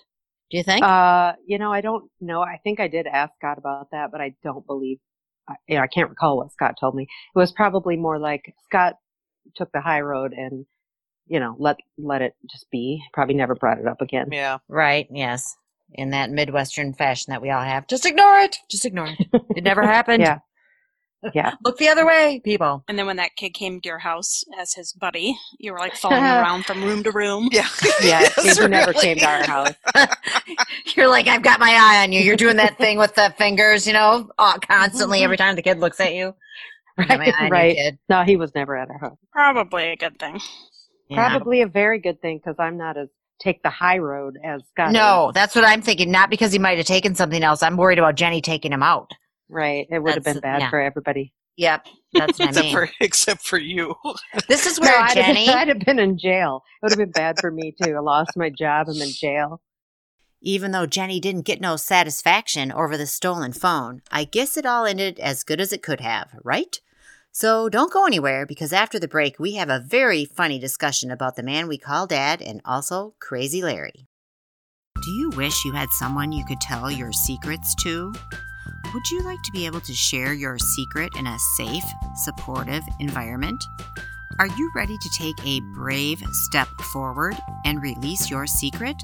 Do 0.51 0.57
you 0.59 0.63
think? 0.63 0.85
Uh, 0.85 1.33
you 1.47 1.59
know, 1.59 1.73
I 1.73 1.81
don't 1.81 2.11
know. 2.21 2.43
I 2.43 2.59
think 2.63 2.81
I 2.81 2.89
did 2.89 3.07
ask 3.07 3.33
Scott 3.37 3.59
about 3.59 3.91
that, 3.93 4.11
but 4.13 4.21
I 4.21 4.35
don't 4.43 4.67
believe. 4.67 4.99
I, 5.49 5.55
you 5.69 5.77
know, 5.77 5.83
I 5.83 5.87
can't 5.87 6.11
recall 6.11 6.37
what 6.39 6.53
Scott 6.53 6.75
told 6.79 6.95
me. 6.95 7.05
It 7.05 7.39
was 7.39 7.53
probably 7.53 7.97
more 7.97 8.19
like 8.19 8.55
Scott 8.65 8.95
took 9.57 9.71
the 9.73 9.81
high 9.81 10.01
road 10.01 10.33
and, 10.33 10.67
you 11.27 11.41
know, 11.41 11.57
let 11.59 11.77
let 11.99 12.23
it 12.23 12.35
just 12.51 12.71
be. 12.71 13.03
Probably 13.13 13.35
never 13.35 13.55
brought 13.55 13.79
it 13.79 13.87
up 13.87 14.01
again. 14.01 14.29
yeah. 14.33 14.59
right. 14.69 15.07
Yes. 15.11 15.57
In 15.95 16.11
that 16.11 16.31
Midwestern 16.31 16.95
fashion 16.95 17.33
that 17.33 17.43
we 17.43 17.51
all 17.51 17.63
have. 17.63 17.87
Just 17.87 18.07
ignore 18.07 18.39
it. 18.39 18.57
Just 18.71 18.87
ignore 18.87 19.09
it. 19.09 19.19
It 19.57 19.65
never 19.65 19.83
happened. 19.83 20.23
Yeah. 20.23 20.39
Yeah. 21.35 21.55
Look 21.65 21.79
the 21.79 21.89
other 21.89 22.07
way, 22.07 22.41
people. 22.45 22.85
And 22.89 22.99
then 22.99 23.07
when 23.07 23.17
that 23.17 23.37
kid 23.37 23.51
came 23.51 23.81
to 23.81 23.89
your 23.89 23.99
house 23.99 24.45
as 24.59 24.75
his 24.75 24.93
buddy, 24.93 25.37
you 25.59 25.73
were 25.73 25.79
like 25.79 25.95
following 25.97 26.23
around 26.23 26.65
from 26.65 26.83
room 26.83 27.03
to 27.05 27.11
room. 27.13 27.49
Yeah. 27.53 27.69
Yeah, 28.03 28.21
Yes, 28.23 28.59
he 28.59 28.67
never 28.69 28.91
really. 28.91 29.03
came 29.03 29.19
to 29.19 29.27
our 29.27 29.45
house. 29.45 29.75
You're 30.97 31.09
like, 31.09 31.29
I've 31.29 31.43
got 31.43 31.61
my 31.61 31.71
eye 31.71 32.03
on 32.03 32.13
you. 32.13 32.21
You're 32.21 32.37
doing 32.37 32.57
that 32.57 32.77
thing 32.79 32.99
with 32.99 33.15
the 33.15 33.33
fingers, 33.39 33.87
you 33.87 33.93
know, 33.93 34.29
uh, 34.39 34.59
constantly 34.59 35.23
every 35.23 35.37
time 35.37 35.55
the 35.55 35.63
kid 35.63 35.79
looks 35.79 36.01
at 36.01 36.15
you. 36.15 36.35
I 36.99 37.05
got 37.07 37.19
my 37.19 37.27
eye 37.27 37.33
on 37.39 37.45
you, 37.47 37.51
right. 37.51 37.77
kid. 37.77 37.99
No, 38.09 38.23
he 38.25 38.37
was 38.37 38.53
never 38.55 38.77
at 38.77 38.89
our 38.91 38.99
house. 38.99 39.19
Probably 39.33 39.93
a 39.93 39.97
good 39.97 40.19
thing. 40.19 40.41
Yeah. 41.09 41.29
Probably 41.29 41.63
a 41.63 41.67
very 41.67 42.01
good 42.01 42.21
thing 42.21 42.39
because 42.39 42.57
I'm 42.59 42.77
not 42.77 42.97
as 42.97 43.09
take 43.41 43.63
the 43.63 43.71
high 43.71 43.99
road 43.99 44.39
as 44.45 44.63
Scott. 44.71 44.89
is. 44.89 44.95
No, 44.95 45.31
that's 45.35 45.55
what 45.55 45.65
I'm 45.65 45.83
thinking. 45.83 46.11
Not 46.11 46.31
because 46.31 46.53
he 46.53 46.59
might 46.59 46.79
have 46.79 46.87
taken 46.87 47.15
something 47.15 47.43
else. 47.43 47.63
I'm 47.63 47.77
worried 47.77 47.99
about 47.99 48.15
Jenny 48.15 48.41
taking 48.41 48.73
him 48.73 48.83
out. 48.83 49.11
Right. 49.49 49.87
It 49.91 50.03
would 50.03 50.15
have 50.15 50.25
been 50.25 50.41
bad 50.41 50.63
yeah. 50.63 50.71
for 50.71 50.81
everybody. 50.81 51.33
Yep, 51.57 51.87
that's 52.15 52.39
what 52.39 52.47
I 52.47 52.51
except 52.51 52.65
mean. 52.65 52.75
for 52.75 52.91
except 53.01 53.47
for 53.47 53.59
you. 53.59 53.95
this 54.49 54.67
is 54.67 54.81
No, 54.81 54.87
where 54.87 54.99
I'd, 55.01 55.15
Jenny. 55.15 55.47
have, 55.47 55.57
I'd 55.59 55.69
have 55.69 55.81
been 55.81 55.99
in 55.99 56.17
jail. 56.19 56.63
It 56.77 56.85
would 56.87 56.93
have 56.93 56.99
been 56.99 57.11
bad 57.11 57.39
for 57.41 57.51
me 57.51 57.75
too. 57.83 57.95
I 57.95 58.01
lost 58.01 58.31
my 58.37 58.51
job. 58.51 58.89
I'm 58.89 59.01
in 59.01 59.11
jail. 59.11 59.61
Even 60.41 60.73
though 60.73 60.87
Jenny 60.87 61.21
didn't 61.21 61.45
get 61.45 61.61
no 61.61 61.77
satisfaction 61.77 62.73
over 62.73 62.97
the 62.97 63.07
stolen 63.07 63.53
phone, 63.53 64.03
I 64.11 64.25
guess 64.25 64.57
it 64.57 64.67
all 64.67 64.87
ended 64.87 65.21
as 65.21 65.45
good 65.45 65.61
as 65.61 65.73
it 65.73 65.83
could 65.83 66.01
have, 66.01 66.31
right? 66.43 66.81
So 67.31 67.69
don't 67.69 67.93
go 67.93 68.07
anywhere 68.07 68.45
because 68.45 68.73
after 68.73 68.99
the 68.99 69.07
break, 69.07 69.39
we 69.39 69.55
have 69.55 69.71
a 69.71 69.79
very 69.79 70.25
funny 70.25 70.59
discussion 70.59 71.11
about 71.11 71.37
the 71.37 71.43
man 71.43 71.69
we 71.69 71.79
call 71.79 72.07
Dad 72.07 72.43
and 72.43 72.61
also 72.65 73.15
Crazy 73.21 73.63
Larry. 73.63 74.09
Do 75.03 75.11
you 75.13 75.31
wish 75.31 75.65
you 75.65 75.73
had 75.73 75.91
someone 75.91 76.33
you 76.33 76.45
could 76.45 76.61
tell 76.61 76.91
your 76.91 77.13
secrets 77.13 77.75
to? 77.85 78.13
Would 78.95 79.11
you 79.11 79.23
like 79.23 79.43
to 79.43 79.53
be 79.53 79.67
able 79.67 79.81
to 79.81 79.95
share 79.95 80.35
your 80.35 80.59
secret 80.59 81.17
in 81.17 81.27
a 81.27 81.39
safe, 81.57 81.85
supportive 82.25 82.83
environment? 83.01 83.65
Are 84.39 84.47
you 84.47 84.71
ready 84.75 84.97
to 84.99 85.11
take 85.19 85.37
a 85.47 85.61
brave 85.75 86.23
step 86.33 86.69
forward 86.93 87.35
and 87.65 87.83
release 87.83 88.31
your 88.31 88.47
secret? 88.47 88.97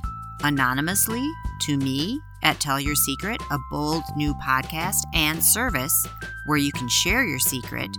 anonymously 0.45 1.27
to 1.61 1.77
me 1.77 2.21
at 2.43 2.61
Tell 2.61 2.81
Your 2.81 2.95
Secret, 2.95 3.41
a 3.51 3.59
bold 3.71 4.05
new 4.17 4.35
podcast 4.35 5.03
and 5.15 5.43
service 5.43 6.07
where 6.47 6.59
you 6.59 6.73
can 6.73 6.89
share 6.89 7.25
your 7.25 7.39
secret 7.39 7.91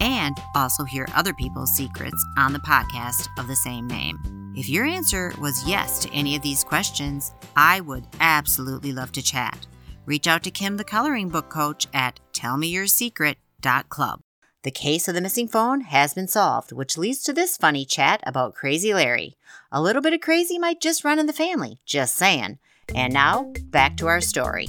and 0.00 0.36
also 0.54 0.84
hear 0.84 1.08
other 1.14 1.32
people's 1.34 1.74
secrets 1.74 2.24
on 2.36 2.52
the 2.52 2.58
podcast 2.60 3.28
of 3.38 3.48
the 3.48 3.56
same 3.56 3.86
name. 3.86 4.18
If 4.54 4.68
your 4.68 4.84
answer 4.84 5.32
was 5.38 5.66
yes 5.66 5.98
to 6.00 6.12
any 6.12 6.36
of 6.36 6.42
these 6.42 6.64
questions, 6.64 7.32
I 7.56 7.80
would 7.80 8.06
absolutely 8.20 8.92
love 8.92 9.12
to 9.12 9.22
chat. 9.22 9.66
Reach 10.08 10.26
out 10.26 10.42
to 10.44 10.50
Kim, 10.50 10.78
the 10.78 10.84
coloring 10.84 11.28
book 11.28 11.50
coach, 11.50 11.86
at 11.92 12.18
tellmeyoursecret.club. 12.32 14.20
The 14.62 14.70
case 14.70 15.06
of 15.06 15.14
the 15.14 15.20
missing 15.20 15.48
phone 15.48 15.82
has 15.82 16.14
been 16.14 16.28
solved, 16.28 16.72
which 16.72 16.96
leads 16.96 17.22
to 17.24 17.34
this 17.34 17.58
funny 17.58 17.84
chat 17.84 18.22
about 18.22 18.54
Crazy 18.54 18.94
Larry. 18.94 19.36
A 19.70 19.82
little 19.82 20.00
bit 20.00 20.14
of 20.14 20.22
crazy 20.22 20.58
might 20.58 20.80
just 20.80 21.04
run 21.04 21.18
in 21.18 21.26
the 21.26 21.34
family, 21.34 21.82
just 21.84 22.14
saying. 22.14 22.58
And 22.94 23.12
now, 23.12 23.52
back 23.64 23.98
to 23.98 24.06
our 24.06 24.22
story. 24.22 24.68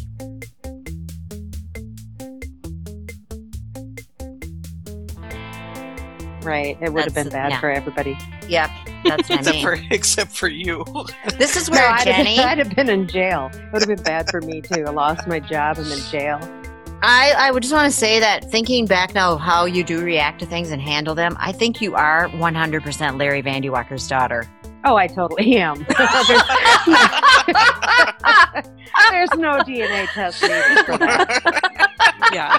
Right. 6.43 6.77
It 6.81 6.91
would 6.91 7.05
have 7.05 7.15
been 7.15 7.29
bad 7.29 7.51
yeah. 7.51 7.61
for 7.61 7.71
everybody. 7.71 8.17
Yep, 8.49 8.71
that's 9.05 9.29
what 9.29 9.37
I 9.37 9.41
except 9.41 9.55
mean. 9.55 9.63
for 9.63 9.77
except 9.91 10.31
for 10.31 10.47
you. 10.47 10.85
This 11.37 11.55
is 11.55 11.69
No, 11.69 11.77
where 11.77 11.89
I'd, 11.89 12.03
Jenny. 12.05 12.35
have, 12.37 12.45
I'd 12.45 12.57
have 12.59 12.75
been 12.75 12.89
in 12.89 13.07
jail. 13.07 13.49
It 13.53 13.71
would 13.73 13.81
have 13.81 13.87
been 13.95 14.03
bad 14.03 14.29
for 14.29 14.41
me 14.41 14.61
too. 14.61 14.85
I 14.87 14.91
lost 14.91 15.27
my 15.27 15.39
job. 15.39 15.77
I'm 15.77 15.91
in 15.91 15.99
jail. 16.11 16.39
I, 17.01 17.33
I 17.37 17.51
would 17.51 17.63
just 17.63 17.73
want 17.73 17.89
to 17.89 17.97
say 17.97 18.19
that 18.19 18.51
thinking 18.51 18.85
back 18.85 19.13
now 19.15 19.31
of 19.33 19.39
how 19.39 19.63
you 19.63 19.85
do 19.85 20.01
react 20.03 20.39
to 20.39 20.45
things 20.45 20.69
and 20.71 20.81
handle 20.81 21.15
them, 21.15 21.37
I 21.39 21.53
think 21.53 21.79
you 21.79 21.95
are 21.95 22.27
100% 22.27 23.17
Larry 23.17 23.41
Vanderwalker's 23.41 24.05
daughter. 24.05 24.45
Oh, 24.83 24.95
I 24.97 25.07
totally 25.07 25.55
am. 25.57 25.77
There's 29.11 29.29
no 29.37 29.57
DNA 29.59 30.07
test 30.13 30.41
needed 30.41 30.85
for 30.85 30.97
that. 30.97 31.58
Yeah. 32.31 32.57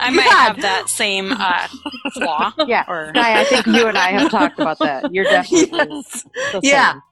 I 0.00 0.10
might 0.10 0.24
God. 0.24 0.32
have 0.48 0.62
that 0.62 0.88
same 0.88 1.32
uh, 1.32 1.68
flaw. 2.14 2.52
Yeah. 2.66 2.84
Or 2.88 3.12
I, 3.14 3.40
I 3.40 3.44
think 3.44 3.66
you 3.66 3.86
and 3.86 3.96
I 3.98 4.10
have 4.12 4.30
talked 4.30 4.58
about 4.58 4.78
that. 4.80 5.12
You're 5.14 5.24
definitely 5.30 5.68
Yes. 5.72 6.24
the 6.52 6.60
Yeah. 6.62 6.92
same. 6.92 7.02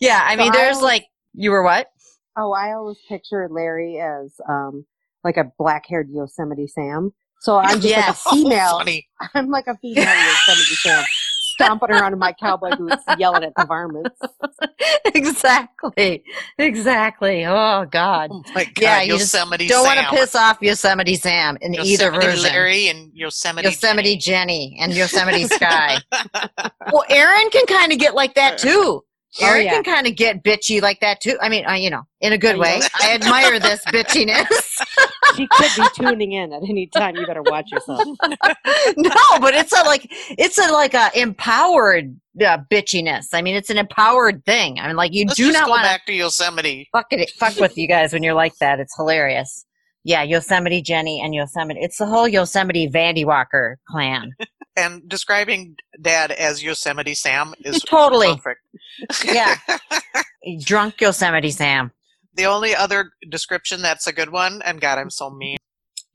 Yeah, 0.00 0.20
I 0.24 0.32
So 0.34 0.42
mean, 0.42 0.52
I 0.52 0.56
there's 0.56 0.76
always- 0.76 0.82
like, 0.84 1.06
you 1.34 1.50
were 1.50 1.62
what? 1.62 1.88
Oh, 2.38 2.52
I 2.52 2.72
always 2.72 2.98
pictured 3.08 3.50
Larry 3.50 3.98
as 3.98 4.34
um 4.48 4.84
like 5.24 5.36
a 5.38 5.50
black-haired 5.58 6.08
Yosemite 6.10 6.66
Sam. 6.68 7.12
So 7.40 7.56
I'm 7.58 7.76
just 7.80 7.84
Yes. 7.84 8.24
like 8.26 8.34
a 8.34 8.36
female. 8.36 8.78
Funny. 8.78 9.08
I'm 9.34 9.48
like 9.50 9.66
a 9.66 9.76
female 9.78 10.04
Yosemite 10.04 10.74
Sam, 10.82 11.04
stomping 11.56 11.90
around 11.90 12.12
in 12.12 12.18
my 12.18 12.32
cowboy 12.32 12.76
boots, 12.76 13.02
yelling 13.18 13.42
at 13.42 13.52
the 13.56 13.64
varmints. 13.64 14.18
exactly. 15.14 16.22
Exactly. 16.58 17.44
Oh, 17.46 17.86
God. 17.90 18.30
Oh 18.32 18.42
my 18.54 18.64
God, 18.64 18.72
Yeah, 18.78 19.02
you 19.02 19.18
just 19.18 19.34
Yosemite 19.34 19.66
Don't 19.68 19.84
want 19.84 19.98
to 20.00 20.08
piss 20.10 20.34
off 20.34 20.58
Yosemite 20.60 21.16
Sam 21.16 21.56
in 21.60 21.74
either 21.74 22.04
Yosemite 22.06 22.26
version. 22.26 22.42
Larry 22.52 22.88
and 22.88 23.10
Yosemite. 23.14 23.68
Yosemite 23.68 24.16
Jenny 24.16 24.78
and 24.80 24.92
Yosemite 24.94 25.44
Sky. 25.48 25.98
well, 26.92 27.04
Aaron 27.08 27.50
can 27.50 27.66
kind 27.66 27.92
of 27.92 27.98
get 27.98 28.14
like 28.14 28.34
that 28.34 28.58
too. 28.58 29.02
Oh, 29.40 29.54
yeah. 29.56 29.70
can 29.70 29.84
kind 29.84 30.06
of 30.06 30.16
get 30.16 30.42
bitchy 30.42 30.80
like 30.80 31.00
that 31.00 31.20
too. 31.20 31.36
I 31.40 31.48
mean, 31.48 31.66
uh, 31.66 31.72
you 31.74 31.90
know, 31.90 32.02
in 32.20 32.32
a 32.32 32.38
good 32.38 32.56
way. 32.58 32.80
I 33.00 33.14
admire 33.14 33.58
this 33.60 33.84
bitchiness. 33.86 34.46
She 35.34 35.46
could 35.48 35.70
be 35.76 35.86
tuning 35.96 36.32
in 36.32 36.52
at 36.52 36.62
any 36.62 36.86
time. 36.86 37.16
You 37.16 37.26
better 37.26 37.42
watch 37.42 37.70
yourself. 37.70 38.00
no, 38.96 39.10
but 39.40 39.54
it's 39.54 39.72
a 39.72 39.82
like 39.84 40.06
it's 40.10 40.56
a 40.56 40.72
like 40.72 40.94
a 40.94 41.10
empowered 41.14 42.18
uh, 42.40 42.58
bitchiness. 42.70 43.26
I 43.34 43.42
mean, 43.42 43.54
it's 43.54 43.68
an 43.68 43.76
empowered 43.76 44.44
thing. 44.46 44.78
I 44.78 44.86
mean, 44.86 44.96
like 44.96 45.12
you 45.12 45.26
Let's 45.26 45.36
do 45.36 45.48
just 45.48 45.58
not 45.58 45.66
go 45.66 45.70
want 45.72 45.82
to 45.82 45.88
back 45.88 46.06
to 46.06 46.12
Yosemite. 46.14 46.88
fuck 46.92 47.06
it, 47.10 47.30
fuck 47.30 47.56
with 47.56 47.76
you 47.76 47.86
guys 47.86 48.12
when 48.14 48.22
you're 48.22 48.34
like 48.34 48.56
that. 48.60 48.80
It's 48.80 48.96
hilarious. 48.96 49.66
Yeah, 50.04 50.22
Yosemite 50.22 50.80
Jenny 50.80 51.20
and 51.20 51.34
Yosemite. 51.34 51.80
It's 51.82 51.98
the 51.98 52.06
whole 52.06 52.28
Yosemite 52.28 52.88
Vanderwalker 52.88 53.74
clan. 53.88 54.30
And 54.78 55.08
describing 55.08 55.74
Dad 56.02 56.30
as 56.32 56.62
Yosemite 56.62 57.14
Sam 57.14 57.54
is 57.64 57.80
Totally. 57.80 58.34
perfect. 58.34 58.60
Yeah. 59.24 59.56
Drunk 60.64 61.00
Yosemite 61.00 61.50
Sam. 61.50 61.92
The 62.34 62.46
only 62.46 62.74
other 62.74 63.10
description 63.30 63.82
that's 63.82 64.06
a 64.06 64.12
good 64.12 64.30
one, 64.30 64.62
and 64.62 64.80
God, 64.80 64.98
I'm 64.98 65.10
so 65.10 65.30
mean. 65.30 65.56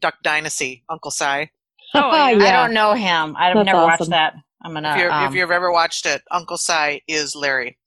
Duck 0.01 0.15
Dynasty, 0.23 0.83
Uncle 0.89 1.11
Si. 1.11 1.25
Oh, 1.25 1.47
Oh, 1.95 2.11
yeah. 2.11 2.29
yeah. 2.29 2.45
I 2.47 2.51
don't 2.65 2.73
know 2.73 2.93
him. 2.93 3.35
I've 3.37 3.55
That's 3.55 3.65
never 3.65 3.83
watched 3.83 4.09
that. 4.09 4.33
I'm 4.63 4.73
gonna. 4.73 4.91
If, 4.93 4.97
you're, 4.99 5.11
um, 5.11 5.27
if 5.27 5.33
you've 5.35 5.51
ever 5.51 5.71
watched 5.71 6.05
it, 6.05 6.21
Uncle 6.31 6.57
Si 6.57 7.01
is 7.07 7.35
Larry. 7.35 7.77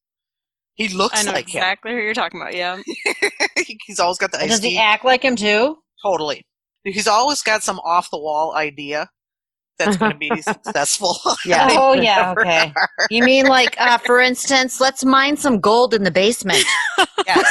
He 0.75 0.89
looks 0.89 1.21
I 1.21 1.23
know 1.27 1.33
like 1.33 1.47
exactly 1.47 1.93
who 1.93 1.99
you're 1.99 2.15
talking 2.15 2.41
about. 2.41 2.55
Yeah. 2.55 2.81
He's 3.87 4.01
always 4.01 4.19
got 4.19 4.33
the 4.33 4.39
does 4.39 4.51
iced 4.51 4.65
he 4.65 4.77
act 4.77 5.05
like 5.05 5.23
him 5.23 5.37
too? 5.37 5.79
Totally. 6.03 6.45
He's 6.83 7.07
always 7.07 7.43
got 7.43 7.63
some 7.63 7.79
off 7.81 8.11
the 8.11 8.19
wall 8.19 8.55
idea 8.57 9.09
that's 9.79 9.97
going 9.97 10.13
to 10.13 10.19
be 10.19 10.31
successful. 10.43 11.17
Yeah. 11.47 11.69
Oh 11.73 11.93
yeah. 11.93 12.33
Okay. 12.39 12.73
are. 12.77 12.87
You 13.11 13.23
mean 13.25 13.47
like, 13.47 13.79
uh, 13.81 13.99
for 13.99 14.21
instance, 14.21 14.81
let's 14.81 15.05
mine 15.05 15.37
some 15.37 15.61
gold 15.61 15.93
in 15.95 16.03
the 16.05 16.11
basement. 16.11 16.65
Yes. 17.27 17.47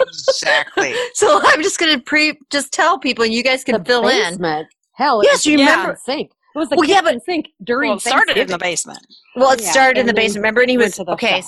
exactly. 0.00 0.94
so 1.14 1.40
I'm 1.42 1.62
just 1.62 1.78
gonna 1.78 2.00
pre 2.00 2.38
just 2.50 2.72
tell 2.72 2.98
people, 2.98 3.24
and 3.24 3.32
you 3.34 3.42
guys 3.42 3.64
can 3.64 3.78
the 3.78 3.84
fill 3.84 4.08
in. 4.08 4.16
basement. 4.30 4.68
Hell, 4.94 5.20
Yes, 5.24 5.44
you 5.46 5.56
the 5.58 5.62
remember- 5.64 5.92
kitchen 5.92 6.00
sink. 6.04 6.30
It 6.54 6.58
was 6.58 6.68
the 6.70 6.76
Well, 6.76 6.88
yeah, 6.88 7.00
kitchen 7.02 7.20
sink 7.26 7.46
during 7.62 7.90
Well, 7.90 7.98
it 7.98 8.02
started 8.02 8.36
in 8.38 8.46
the 8.48 8.58
basement. 8.58 8.98
Well, 9.36 9.52
it 9.52 9.60
Yeah, 9.60 9.70
started 9.70 10.00
in 10.00 10.06
the 10.06 10.14
basement. 10.14 10.42
Remember, 10.42 10.62
and 10.62 10.70
he 10.70 10.76
went 10.78 10.86
was 10.88 10.96
to 10.96 11.04
the 11.04 11.12
okay. 11.12 11.42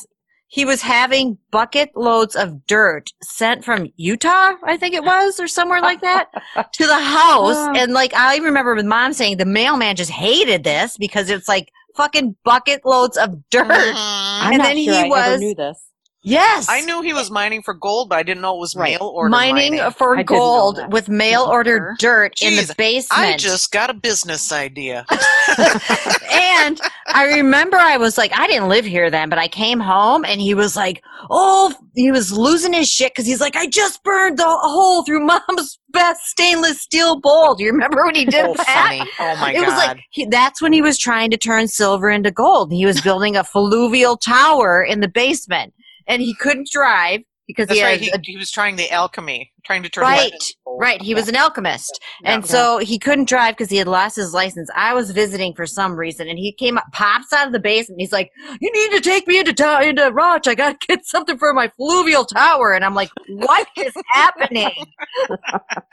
Shop. 0.51 0.55
He 0.59 0.65
was 0.65 0.83
having 0.83 1.39
bucket 1.51 1.91
loads 1.97 2.37
of 2.37 2.67
dirt 2.67 3.11
sent 3.23 3.65
from 3.65 3.93
Utah, 3.97 4.53
I 4.65 4.77
think 4.77 4.95
it 4.95 5.05
was, 5.05 5.39
or 5.41 5.49
somewhere 5.49 5.81
like 5.81 6.01
that, 6.01 6.29
to 6.73 6.87
the 6.87 6.99
house. 6.99 7.57
And 7.79 7.93
like 7.93 8.15
I 8.15 8.37
remember 8.39 8.75
with 8.75 8.87
mom 8.87 9.13
saying 9.13 9.37
the 9.39 9.45
mailman 9.45 9.97
just 9.97 10.11
hated 10.11 10.65
this 10.65 10.97
because 10.97 11.31
it's 11.31 11.49
like 11.49 11.71
fucking 11.97 12.37
bucket 12.45 12.85
loads 12.85 13.17
of 13.17 13.49
dirt. 13.51 13.67
Mhm. 13.67 13.95
I'm 13.97 14.53
And 14.53 14.59
not 14.59 14.65
then 14.69 14.77
sure 14.77 14.95
he 14.95 14.99
I 14.99 15.01
ever 15.03 15.09
was- 15.33 15.41
knew 15.41 15.55
this. 15.55 15.83
Yes. 16.23 16.67
I 16.69 16.83
knew 16.83 17.01
he 17.01 17.15
was 17.15 17.31
mining 17.31 17.63
for 17.63 17.73
gold, 17.73 18.11
but 18.11 18.19
I 18.19 18.23
didn't 18.23 18.43
know 18.43 18.55
it 18.55 18.61
was 18.61 18.77
Right. 18.77 18.99
mail 18.99 19.09
order 19.15 19.31
mining, 19.31 19.77
mining. 19.77 19.91
for 19.93 20.19
I 20.19 20.23
gold 20.23 20.93
with 20.93 21.09
mail 21.09 21.43
order 21.43 21.95
dirt 21.99 22.35
in 22.43 22.57
the 22.57 22.75
basement. 22.77 23.21
I 23.21 23.37
just 23.37 23.73
got 23.73 23.89
a 23.89 23.95
business 23.95 24.53
idea. 24.53 25.07
and 26.31 26.81
I 27.07 27.33
remember 27.37 27.79
I 27.79 27.97
was 27.97 28.19
like, 28.19 28.33
I 28.39 28.47
didn't 28.47 28.69
live 28.69 28.85
here 28.85 29.11
then, 29.11 29.31
but 29.31 29.39
I 29.39 29.49
came 29.49 29.81
home 29.81 30.25
and 30.27 30.41
he 30.41 30.55
was 30.55 30.77
like, 30.77 31.03
oh, 31.31 31.75
he 31.95 32.13
was 32.13 32.33
losing 32.33 32.75
his 32.75 32.89
shit 32.89 33.13
because 33.13 33.27
he's 33.27 33.41
like, 33.41 33.57
I 33.57 33.67
just 33.67 34.03
burned 34.05 34.39
the 34.39 34.45
hole 34.47 35.05
through 35.05 35.27
mom's 35.27 35.79
best 35.91 36.27
stainless 36.27 36.81
steel 36.81 37.19
bowl. 37.21 37.55
Do 37.55 37.65
you 37.65 37.73
remember 37.73 38.05
when 38.05 38.15
he 38.15 38.27
did 38.27 38.45
oh, 38.45 38.55
that? 38.55 38.67
funny. 38.67 39.11
Oh 39.19 39.37
my 39.37 39.51
it 39.53 39.55
god. 39.55 39.63
It 39.63 39.67
was 39.67 39.77
like 39.77 40.01
he, 40.11 40.27
that's 40.27 40.61
when 40.61 40.73
he 40.73 40.83
was 40.83 40.99
trying 40.99 41.31
to 41.31 41.37
turn 41.37 41.67
silver 41.69 42.11
into 42.11 42.31
gold. 42.31 42.73
He 42.73 42.85
was 42.85 43.01
building 43.01 43.37
a 43.37 43.45
fluvial 43.45 44.17
tower 44.17 44.83
in 44.83 45.01
the 45.01 45.09
basement, 45.09 45.73
and 46.11 46.23
he 46.23 46.35
couldn't 46.35 46.69
drive 46.71 47.23
because 47.49 47.69
That's 47.69 47.71
he 47.71 47.79
right. 47.83 47.99
had 47.99 48.01
He, 48.01 48.13
a 48.13 48.21
he 48.25 48.37
was 48.37 48.51
trying 48.51 48.77
the 48.77 48.91
alchemy, 48.91 49.53
trying 49.65 49.83
to 49.85 49.89
turn 49.89 50.09
Right, 50.09 50.15
lead 50.15 50.33
into 50.35 50.55
gold. 50.65 50.89
Right, 50.89 51.03
he 51.03 51.15
was 51.15 51.29
an 51.29 51.37
alchemist, 51.37 52.01
and 52.25 52.47
Yeah. 52.47 52.47
so 52.47 52.79
he 52.79 52.99
couldn't 52.99 53.29
drive 53.29 53.55
because 53.57 53.71
he 53.71 53.77
had 53.77 53.89
lost 53.89 54.17
his 54.17 54.33
license. 54.35 54.71
I 54.75 54.95
was 54.95 55.11
visiting 55.11 55.55
for 55.55 55.67
some 55.67 55.95
reason, 55.95 56.29
and 56.29 56.39
he 56.39 56.53
came 56.55 56.79
up, 56.79 56.85
pops 56.93 57.33
out 57.35 57.47
of 57.47 57.53
the 57.53 57.61
basement. 57.61 58.01
He's 58.01 58.13
like, 58.13 58.31
"You 58.61 58.73
need 58.73 58.97
to 58.97 59.03
take 59.03 59.27
me 59.29 59.39
into 59.41 59.53
ta- 59.53 59.81
into 59.83 60.11
Roch. 60.11 60.47
I 60.49 60.55
gotta 60.55 60.79
get 60.89 61.07
something 61.07 61.39
for 61.39 61.53
my 61.53 61.69
fluvial 61.77 62.25
tower." 62.25 62.73
And 62.75 62.85
I'm 62.85 62.95
like, 62.95 63.11
"What 63.27 63.69
is 63.77 63.95
happening?" 64.15 64.93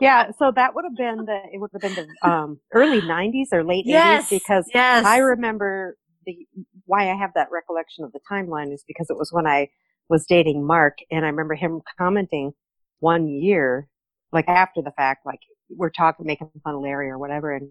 Yeah, 0.00 0.30
so 0.38 0.52
that 0.54 0.74
would 0.74 0.84
have 0.84 0.96
been 0.96 1.24
the 1.26 1.40
it 1.52 1.60
would 1.60 1.70
have 1.72 1.82
been 1.82 1.94
the 1.94 2.28
um, 2.28 2.60
early 2.72 3.02
'90s 3.02 3.48
or 3.52 3.64
late 3.64 3.86
Yes, 3.86 4.24
'80s 4.24 4.26
because 4.30 4.70
yes, 4.74 5.04
I 5.04 5.18
remember 5.18 5.96
the 6.26 6.46
why 6.88 7.10
I 7.10 7.14
have 7.14 7.30
that 7.34 7.48
recollection 7.52 8.04
of 8.04 8.12
the 8.12 8.20
timeline 8.30 8.72
is 8.72 8.84
because 8.86 9.08
it 9.10 9.16
was 9.16 9.32
when 9.32 9.46
I 9.46 9.68
was 10.08 10.26
dating 10.26 10.66
Mark, 10.66 10.98
and 11.10 11.24
I 11.24 11.28
remember 11.28 11.54
him 11.54 11.82
commenting 11.98 12.52
one 13.00 13.28
year 13.28 13.88
like 14.32 14.48
after 14.48 14.82
the 14.82 14.90
fact, 14.92 15.24
like 15.26 15.40
we're 15.70 15.90
talking, 15.90 16.26
making 16.26 16.50
fun 16.64 16.74
of 16.74 16.80
Larry 16.80 17.08
or 17.08 17.18
whatever. 17.18 17.54
And 17.54 17.70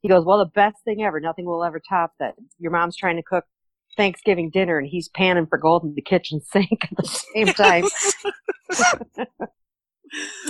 he 0.00 0.08
goes, 0.08 0.24
well, 0.24 0.38
the 0.38 0.46
best 0.46 0.76
thing 0.84 1.02
ever, 1.02 1.20
nothing 1.20 1.44
will 1.44 1.64
ever 1.64 1.80
top 1.86 2.12
that. 2.18 2.34
Your 2.58 2.70
mom's 2.70 2.96
trying 2.96 3.16
to 3.16 3.22
cook 3.22 3.44
Thanksgiving 3.96 4.50
dinner 4.50 4.78
and 4.78 4.86
he's 4.86 5.08
panning 5.08 5.46
for 5.46 5.58
gold 5.58 5.84
in 5.84 5.94
the 5.94 6.02
kitchen 6.02 6.40
sink 6.52 6.84
at 6.84 6.96
the 6.96 7.22
same 7.34 7.46
time. 7.48 7.84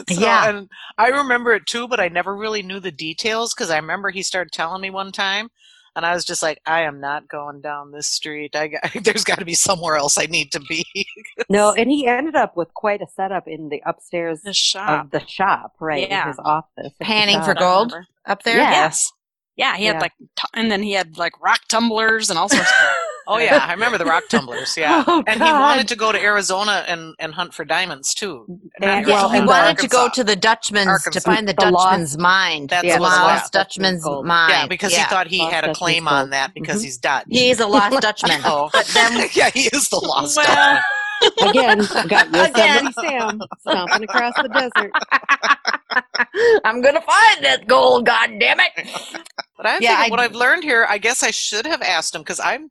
So, 0.08 0.20
Yeah. 0.20 0.48
And 0.48 0.68
I 0.98 1.08
remember 1.08 1.52
it 1.52 1.66
too, 1.66 1.88
but 1.88 1.98
I 1.98 2.08
never 2.08 2.37
really 2.37 2.62
knew 2.62 2.78
the 2.80 2.92
details 2.92 3.54
because 3.54 3.70
I 3.70 3.76
remember 3.76 4.10
he 4.10 4.22
started 4.22 4.52
telling 4.52 4.80
me 4.80 4.90
one 4.90 5.10
time, 5.12 5.50
and 5.99 6.07
I 6.07 6.14
was 6.14 6.25
just 6.25 6.43
like, 6.43 6.61
I 6.64 6.83
am 6.83 7.00
not 7.00 7.28
going 7.28 7.61
down 7.61 7.93
this 7.93 8.07
street. 8.07 8.57
I 8.57 8.69
got, 8.69 8.81
there's 9.02 9.25
got 9.25 9.38
to 9.40 9.45
be 9.45 9.52
somewhere 9.55 9.97
else 9.97 10.17
I 10.19 10.25
need 10.26 10.50
to 10.52 10.61
be. 10.61 10.87
no, 11.50 11.73
and 11.75 11.90
he 11.90 12.07
ended 12.07 12.35
up 12.35 12.57
with 12.57 12.73
quite 12.73 13.02
a 13.02 13.07
setup 13.14 13.47
in 13.47 13.69
the 13.69 13.83
upstairs 13.85 14.40
The 14.43 14.55
shop. 14.55 15.05
of 15.07 15.11
the 15.11 15.26
shop, 15.26 15.75
right? 15.81 16.05
in 16.05 16.09
Yeah. 16.11 16.28
his 16.28 16.38
office. 16.38 16.93
Panning 17.02 17.43
for 17.43 17.52
gold 17.55 17.93
up 18.25 18.43
there. 18.45 18.57
Yeah. 18.57 18.71
Yes. 18.71 19.12
Yeah, 19.57 19.76
he 19.76 19.87
had 19.87 20.00
like, 20.00 20.12
t- 20.21 20.45
and 20.55 20.71
then 20.71 20.83
he 20.85 20.93
had 20.93 21.19
like 21.19 21.33
rock 21.43 21.62
tumblers 21.69 22.31
and 22.31 22.38
all 22.38 22.49
sorts 22.49 22.62
of 22.71 22.75
stuff. 22.75 22.97
Oh 23.30 23.37
yeah, 23.38 23.58
I 23.68 23.73
remember 23.73 23.99
the 23.99 24.06
rock 24.06 24.25
tumblers. 24.30 24.75
Yeah, 24.76 25.04
Oh, 25.06 25.23
and 25.26 25.42
he 25.42 25.52
wanted 25.52 25.87
to 25.88 25.97
go 25.97 26.12
to 26.12 26.18
Arizona 26.20 26.85
and, 26.88 27.14
and 27.18 27.35
hunt 27.35 27.52
for 27.52 27.64
diamonds 27.64 28.14
too. 28.14 28.47
And- 28.80 29.06
Yeah, 29.06 29.14
Well, 29.14 29.28
he 29.28 29.38
and 29.38 29.47
wanted 29.47 29.78
to 29.78 29.88
go 29.88 30.08
to 30.14 30.25
the 30.25 30.35
Dutchman's 30.35 31.02
to 31.04 31.20
find 31.20 31.47
the, 31.47 31.52
The 31.52 31.70
lost- 31.70 31.85
Dutchman's 31.90 32.18
mind. 32.18 32.70
That's 32.70 32.82
the 32.82 32.88
Yeah, 32.88 32.94
what 32.94 33.11
was. 33.11 33.18
lost 33.18 33.28
Lost 33.42 33.52
Dutchman's 33.52 34.02
Dutchman's 34.02 34.25
mind. 34.26 34.50
Yeah, 34.52 34.66
because 34.66 34.94
he 34.97 35.02
thought 35.04 35.26
he 35.26 35.38
Lost 35.40 35.52
had 35.52 35.64
a 35.64 35.66
Dutchman's 35.68 35.78
claim 35.78 36.04
gold. 36.04 36.14
on 36.14 36.30
that 36.30 36.54
because 36.54 36.80
Mhm. 36.80 36.85
he's 36.85 36.97
Dutch. 36.99 37.25
he's 37.28 37.61
a 37.61 37.66
lost 37.66 38.00
Dutchman. 38.00 38.40
Oh. 38.44 38.70
Then 38.94 39.28
yeah, 39.35 39.50
he 39.50 39.64
is 39.75 39.88
the 39.90 39.97
lost 39.99 40.35
Well, 40.37 40.47
Dutchman. 40.47 40.82
Again, 41.50 41.78
we 41.80 42.08
got 42.08 42.28
Again. 42.28 42.85
Yosemite 42.87 42.92
Sam 42.94 43.40
stomping 43.61 44.04
across 44.04 44.35
the 44.37 44.49
desert. 44.49 44.92
I'm 46.64 46.80
gonna 46.80 47.00
find 47.02 47.44
that 47.44 47.66
gold. 47.66 48.06
God 48.06 48.30
damn 48.38 48.61
it! 48.61 48.70
But 49.56 49.66
I 49.66 49.78
Yeah, 49.80 49.97
think 50.00 50.06
I- 50.06 50.11
what 50.11 50.20
I've 50.20 50.35
learned 50.35 50.62
here, 50.62 50.87
I 50.88 50.99
guess 50.99 51.23
I 51.23 51.30
should 51.30 51.66
have 51.66 51.82
asked 51.82 52.14
him 52.14 52.20
because 52.23 52.38
I'm, 52.40 52.70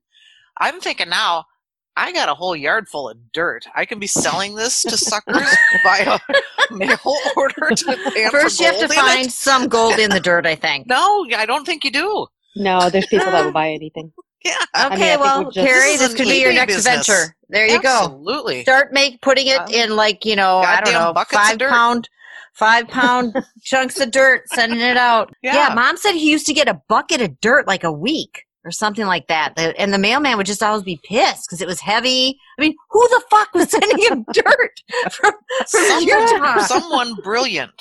I'm 0.60 0.80
thinking 0.80 1.10
now. 1.10 1.46
I 2.00 2.12
got 2.14 2.30
a 2.30 2.36
whole 2.36 2.56
yard 2.56 2.88
full 2.88 3.10
of 3.10 3.18
dirt. 3.34 3.66
I 3.76 3.86
can 3.86 3.98
be 3.98 4.06
selling 4.06 4.54
this 4.54 4.84
to 4.84 4.96
suckers 4.98 5.56
via 5.84 6.20
mail 6.70 6.98
order. 7.36 7.70
To 7.76 7.86
pan 7.86 8.30
for 8.30 8.42
First, 8.42 8.60
you 8.60 8.68
have 8.68 8.76
to 8.76 8.88
gold 8.88 8.92
in 8.92 8.98
it? 8.98 9.02
find 9.02 9.32
some 9.34 9.68
gold 9.68 9.98
in 9.98 10.12
the 10.12 10.20
dirt. 10.20 10.46
I 10.46 10.54
think. 10.56 10.86
No, 10.88 11.26
I 11.36 11.48
don't 11.48 11.66
think 11.66 11.84
you 11.84 11.90
do. 11.92 12.28
No, 12.56 12.90
there's 12.92 13.08
people 13.08 13.26
that 13.32 13.44
will 13.46 13.52
buy 13.52 13.70
anything. 13.72 14.12
Yeah, 14.46 14.54
Okay, 14.86 14.90
mean, 14.96 15.02
I 15.02 15.08
think 15.10 15.20
well, 15.22 15.44
just- 15.52 15.68
Carrie, 15.68 15.92
This 15.94 16.00
this 16.00 16.14
could 16.14 16.26
be 16.28 16.40
your 16.40 16.54
next 16.54 16.76
business. 16.76 17.10
adventure. 17.10 17.36
There 17.50 17.66
you 17.68 17.82
go. 17.82 17.90
absolutely. 18.04 18.62
Start 18.62 18.94
make 18.94 19.20
putting 19.22 19.48
it 19.48 19.60
Um, 19.60 19.68
in 19.74 19.96
like 19.96 20.24
you 20.26 20.36
know 20.36 20.60
I 20.60 20.80
don't 20.82 20.94
know 20.94 21.24
five 21.32 21.58
dirt. 21.58 21.72
pound 21.72 22.08
five 22.54 22.88
pound 22.98 23.36
chunks 23.64 24.00
of 24.00 24.12
dirt, 24.12 24.44
sending 24.54 24.80
it 24.80 24.96
out. 24.96 25.34
Yeah. 25.42 25.74
mom 25.74 25.98
said 25.98 26.14
he 26.14 26.30
used 26.30 26.46
to 26.46 26.54
get 26.54 26.70
a 26.70 26.80
bucket 26.88 27.20
of 27.20 27.42
dirt 27.42 27.68
like 27.68 27.84
a 27.84 27.92
week 27.92 28.44
or 28.68 28.72
something 28.72 29.06
like 29.06 29.28
that, 29.28 29.54
and 29.58 29.94
the 29.94 29.98
mailman 29.98 30.36
would 30.38 30.46
just 30.46 30.62
always 30.62 30.84
be 30.84 31.00
pissed 31.04 31.48
because 31.48 31.62
it 31.62 31.68
was 31.68 31.80
heavy. 31.80 32.38
I 32.60 32.62
mean, 32.62 32.76
who 32.92 33.08
the 33.08 33.22
fuck 33.30 33.54
was 33.54 33.70
sending 33.72 33.98
him 33.98 34.26
dirt 34.34 34.82
from, 35.12 35.34
from 35.70 36.02
Utah? 36.02 36.60
Someone, 36.60 36.66
someone 36.68 37.14
brilliant. 37.24 37.72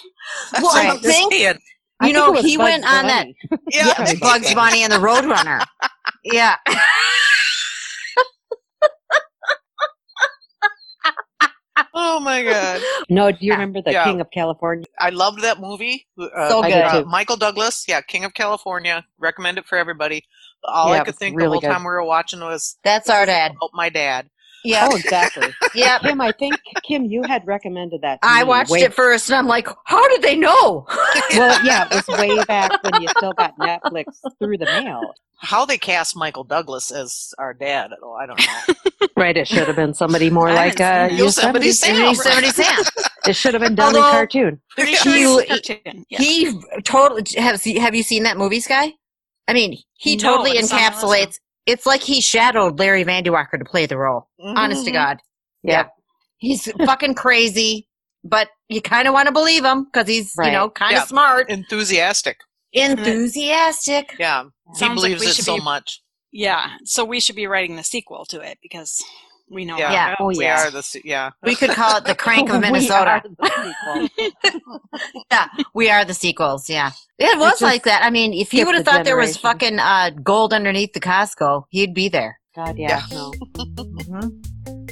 That's 0.53 0.63
Well, 0.63 0.73
what 0.75 0.87
I 0.87 0.91
I'm 0.91 0.99
think- 1.01 1.33
saying. 1.33 1.59
I 1.99 2.09
You 2.09 2.13
think 2.13 2.27
know, 2.37 2.43
he 2.43 2.57
Bugs 2.59 2.71
went 2.71 2.85
on 2.85 3.07
that- 3.07 3.27
Yeah, 3.73 3.95
Yeah, 3.99 4.13
Bugs 4.21 4.53
Bunny 4.55 4.83
and 4.85 4.93
the 4.93 4.99
Roadrunner. 4.99 5.65
Yeah. 6.25 6.57
Oh 11.95 12.21
my 12.21 12.43
god, 12.43 12.81
No, 13.11 13.31
do 13.31 13.39
you 13.41 13.53
remember 13.53 13.83
the 13.83 13.93
Yeah. 13.93 14.05
King 14.05 14.21
of 14.21 14.31
California? 14.31 14.87
I 14.99 15.11
loved 15.11 15.43
that 15.43 15.61
movie. 15.61 16.07
Uh, 16.19 16.49
So 16.49 16.63
good. 16.63 16.73
uh. 16.73 17.05
Michael 17.07 17.37
Douglas, 17.37 17.85
yeah, 17.89 18.01
King 18.01 18.25
of 18.25 18.35
California. 18.35 19.05
Recommend 19.19 19.59
it 19.59 19.67
for 19.67 19.77
everybody. 19.79 20.25
All 20.65 20.93
Yeah, 20.95 21.01
I 21.03 21.05
could 21.05 21.17
think 21.17 21.37
really 21.37 21.47
the 21.47 21.51
whole 21.53 21.61
good. 21.61 21.69
time 21.69 21.83
we 21.83 21.87
were 21.91 22.05
watching 22.05 22.41
was 22.41 22.77
That's 22.85 23.09
our 23.11 23.27
dad. 23.27 23.53
about 23.53 23.71
my 23.75 23.89
dad. 23.89 24.29
Yeah. 24.65 24.89
Oh, 24.91 24.97
exactly. 24.97 25.49
yeah. 25.75 25.99
Kim, 26.01 26.21
I 26.21 26.33
think 26.33 26.57
Kim, 26.83 27.05
you 27.05 27.23
had 27.23 27.47
recommended 27.47 28.01
that. 28.03 28.21
To 28.23 28.29
I 28.29 28.43
me 28.43 28.49
watched 28.49 28.71
way- 28.71 28.81
it 28.83 28.93
first 28.95 29.29
and 29.29 29.37
I'm 29.37 29.47
like, 29.47 29.69
how 29.85 30.07
did 30.09 30.23
they 30.23 30.37
know? 30.37 30.87
Well, 31.33 31.65
yeah, 31.65 31.87
it 31.91 32.07
was 32.09 32.19
way 32.19 32.43
back 32.45 32.83
when 32.83 33.03
you 33.03 33.09
still 33.17 33.33
got 33.33 33.57
Netflix 33.59 34.05
through 34.39 34.59
the 34.59 34.65
mail. 34.67 35.01
How 35.39 35.67
they 35.67 35.77
cast 35.77 36.17
Michael 36.17 36.45
Douglas 36.45 36.91
as 36.91 37.35
our 37.39 37.53
dad? 37.53 37.91
Oh, 38.03 38.15
I 38.15 38.27
don't 38.27 38.39
know. 38.39 38.75
Right, 39.19 39.37
it 39.37 39.49
should 39.49 39.67
have 39.67 39.77
been 39.77 39.95
somebody 39.95 40.29
more 40.29 40.49
I 40.51 40.55
like 40.55 40.81
uh, 40.81 40.85
haven't 40.85 41.17
seen 41.17 41.25
Yosemite 41.25 41.67
Yosemite. 41.67 42.15
Sam. 42.15 42.43
Yosemite 42.43 42.51
Sam. 42.51 42.85
It 43.27 43.33
should 43.37 43.55
have 43.55 43.63
been 43.63 43.75
done 43.75 43.95
Although- 43.97 44.09
in 44.09 44.13
cartoon. 44.13 44.61
Pretty 44.71 44.93
sure 44.95 45.13
He- 45.15 45.45
a 45.45 45.47
cartoon. 45.47 46.05
Yeah. 46.11 46.19
He 46.19 46.61
totally 46.85 47.23
have 47.39 47.63
have 47.65 47.95
you 47.95 48.03
seen 48.03 48.25
that 48.25 48.37
movie, 48.37 48.61
Sky? 48.61 48.93
I 49.49 49.53
mean, 49.55 49.79
he 49.95 50.17
No, 50.17 50.23
totally 50.37 50.51
it's 50.59 50.71
on 50.73 50.79
my 50.79 50.89
list 50.89 51.03
now. 51.03 51.09
encapsulates. 51.09 51.39
It's 51.67 51.85
like 51.87 52.01
he 52.03 52.21
shadowed 52.21 52.79
Larry 52.79 53.05
Vanderwalker 53.05 53.59
to 53.59 53.65
play 53.65 53.87
the 53.87 53.99
role. 53.99 54.29
Honest 54.41 54.85
to 54.85 54.91
Mhm. 54.91 54.95
God, 54.95 55.19
Yep. 55.65 55.91
he's 56.39 56.71
fucking 56.73 57.15
crazy, 57.15 57.89
but 58.25 58.49
you 58.69 58.81
kind 58.81 59.09
of 59.09 59.15
want 59.15 59.27
to 59.27 59.33
believe 59.33 59.65
him 59.65 59.85
because 59.85 60.07
he's 60.09 60.33
Right. 60.39 60.47
you 60.47 60.53
know 60.53 60.71
kind 60.71 60.93
of 60.95 61.01
Yeah. 61.03 61.07
smart, 61.07 61.51
Enthusiastic. 61.51 62.39
enthusiastic. 62.73 64.15
Yeah, 64.19 64.45
he 64.73 64.79
Sounds 64.79 65.03
like 65.03 65.13
believes 65.13 65.21
we 65.23 65.27
it 65.29 65.35
so 65.35 65.57
be- 65.57 65.63
much. 65.65 66.01
Yeah, 66.33 66.77
so 66.85 67.05
we 67.05 67.21
should 67.21 67.37
be 67.37 67.47
writing 67.47 67.77
the 67.77 67.83
sequel 67.85 68.25
to 68.27 68.41
it 68.41 68.59
because 68.63 69.03
we 69.49 69.65
know. 69.65 69.79
Yeah. 69.79 69.93
Yeah. 69.93 70.17
Oh. 70.19 70.27
We 70.27 70.41
yeah. 70.41 70.67
are 70.67 70.71
the 70.71 71.01
yeah. 71.05 71.31
We 71.43 71.55
could 71.55 71.71
call 71.71 71.97
it 71.99 72.05
the 72.05 72.15
Crank 72.25 72.51
of 72.51 72.61
Minnesota. 72.61 73.23
are 73.41 74.09
yeah, 75.31 75.47
we 75.75 75.91
are 75.91 76.05
the 76.05 76.15
sequels. 76.15 76.69
Yeah, 76.69 76.91
it 77.19 77.39
was 77.39 77.53
just 77.53 77.63
like 77.63 77.85
that. 77.85 78.03
I 78.03 78.11
mean, 78.11 78.33
if 78.33 78.51
he 78.51 78.59
skipped 78.59 78.67
would 78.67 78.75
have 78.77 78.87
a 78.87 78.91
thought 78.91 79.05
there 79.05 79.17
was 79.17 79.37
fucking 79.37 79.79
uh, 79.79 80.11
gold 80.23 80.53
underneath 80.53 80.93
the 80.93 81.01
Costco, 81.01 81.65
he'd 81.71 81.95
be 81.95 82.09
there. 82.09 82.41
God, 82.55 82.77
yeah. 82.79 83.03
Yeah. 83.11 83.17
No. 83.17 83.33
Mm-hmm. 83.57 84.86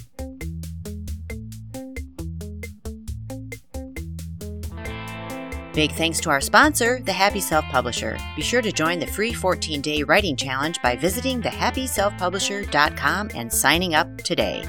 Big 5.74 5.90
thanks 5.90 6.20
to 6.20 6.30
our 6.30 6.40
sponsor, 6.40 7.00
The 7.00 7.12
Happy 7.12 7.40
Self 7.40 7.64
Publisher. 7.64 8.16
Be 8.36 8.42
sure 8.42 8.62
to 8.62 8.70
join 8.70 9.00
the 9.00 9.08
free 9.08 9.32
14 9.32 9.80
day 9.80 10.04
writing 10.04 10.36
challenge 10.36 10.80
by 10.82 10.94
visiting 10.94 11.42
thehappyselfpublisher.com 11.42 13.30
and 13.34 13.52
signing 13.52 13.96
up 13.96 14.16
today. 14.18 14.64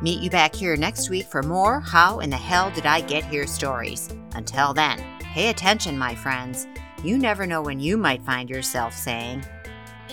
Meet 0.00 0.22
you 0.22 0.30
back 0.30 0.54
here 0.54 0.74
next 0.74 1.10
week 1.10 1.26
for 1.26 1.42
more 1.42 1.80
How 1.80 2.20
in 2.20 2.30
the 2.30 2.38
Hell 2.38 2.70
Did 2.70 2.86
I 2.86 3.02
Get 3.02 3.22
Here 3.22 3.46
stories. 3.46 4.08
Until 4.34 4.72
then, 4.72 4.98
pay 5.20 5.50
attention, 5.50 5.98
my 5.98 6.14
friends. 6.14 6.66
You 7.04 7.18
never 7.18 7.46
know 7.46 7.60
when 7.60 7.78
you 7.78 7.98
might 7.98 8.24
find 8.24 8.48
yourself 8.48 8.94
saying, 8.94 9.44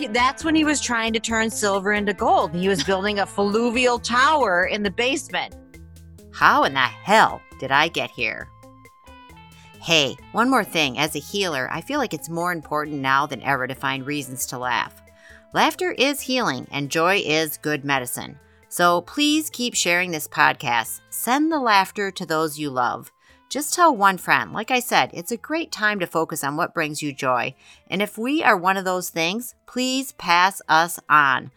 that's 0.10 0.44
when 0.44 0.54
he 0.54 0.66
was 0.66 0.82
trying 0.82 1.14
to 1.14 1.22
turn 1.22 1.50
silver 1.50 1.94
into 1.94 2.14
gold. 2.14 2.54
He 2.54 2.68
was 2.68 2.84
building 2.84 3.20
a 3.20 3.26
fluvial 3.26 4.00
tower 4.00 4.66
in 4.66 4.84
the 4.84 4.92
basement. 4.92 5.56
How 6.34 6.66
in 6.66 6.74
the 6.74 6.80
hell 6.82 7.42
did 7.62 7.72
I 7.72 7.88
get 7.88 8.12
here? 8.12 8.50
Hey, 9.88 10.18
one 10.34 10.50
more 10.50 10.66
thing. 10.66 11.00
As 11.00 11.16
a 11.16 11.20
healer, 11.20 11.70
I 11.72 11.80
feel 11.80 11.98
like 11.98 12.14
it's 12.14 12.28
more 12.28 12.52
important 12.52 12.98
now 12.98 13.26
than 13.26 13.42
ever 13.42 13.68
to 13.68 13.74
find 13.74 14.06
reasons 14.06 14.46
to 14.48 14.58
laugh. 14.58 15.02
Laughter 15.54 15.94
is 15.94 16.20
healing, 16.20 16.68
and 16.72 16.92
joy 16.92 17.22
is 17.24 17.56
good 17.56 17.86
medicine. 17.86 18.38
So 18.68 19.00
please 19.00 19.50
keep 19.50 19.76
sharing 19.76 20.12
this 20.12 20.28
podcast. 20.28 21.00
Send 21.10 21.50
the 21.50 21.60
laughter 21.62 22.12
to 22.12 22.26
those 22.26 22.60
you 22.60 22.70
love. 22.70 23.14
Just 23.48 23.74
tell 23.74 23.96
one 23.96 24.18
friend. 24.18 24.52
Like 24.52 24.72
I 24.72 24.82
said, 24.82 25.10
it's 25.14 25.32
a 25.32 25.38
great 25.38 25.72
time 25.72 26.02
to 26.02 26.06
focus 26.06 26.44
on 26.44 26.58
what 26.58 26.74
brings 26.74 27.02
you 27.02 27.14
joy. 27.14 27.56
And 27.90 28.02
if 28.02 28.18
we 28.18 28.44
are 28.44 28.58
one 28.58 28.76
of 28.76 28.84
those 28.84 29.10
things, 29.10 29.56
please 29.68 30.12
pass 30.12 30.62
us 30.68 31.00
on. 31.08 31.50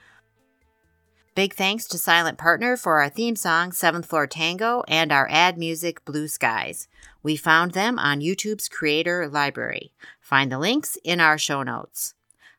Big 1.41 1.55
thanks 1.55 1.87
to 1.87 1.97
Silent 1.97 2.37
Partner 2.37 2.77
for 2.77 3.01
our 3.01 3.09
theme 3.09 3.35
song, 3.35 3.73
Seventh 3.73 4.05
Floor 4.05 4.27
Tango, 4.27 4.85
and 4.87 5.11
our 5.11 5.27
ad 5.31 5.57
music, 5.57 6.05
Blue 6.05 6.29
Skies. 6.29 6.87
We 7.23 7.35
found 7.35 7.73
them 7.73 7.99
on 7.99 8.21
YouTube's 8.21 8.69
Creator 8.69 9.27
Library. 9.27 9.91
Find 10.21 10.53
the 10.53 10.59
links 10.59 10.99
in 11.03 11.19
our 11.19 11.39
show 11.39 11.63
notes. 11.63 12.13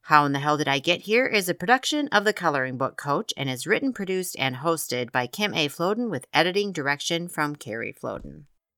How 0.06 0.26
in 0.26 0.32
the 0.32 0.40
Hell 0.40 0.58
Did 0.58 0.68
I 0.68 0.80
Get 0.80 1.02
Here 1.02 1.28
is 1.28 1.48
a 1.48 1.54
production 1.54 2.08
of 2.08 2.24
the 2.24 2.34
Coloring 2.34 2.80
Book 2.80 2.98
Coach 2.98 3.32
and 3.38 3.52
is 3.52 3.68
written, 3.68 3.94
produced, 3.94 4.36
and 4.40 4.56
hosted 4.56 5.12
by 5.12 5.28
Kim 5.28 5.54
A. 5.54 5.68
Floden 5.68 6.10
with 6.10 6.26
editing 6.34 6.72
direction 6.72 7.28
from 7.28 7.56
Carrie 7.56 7.94
Floden. 7.94 8.46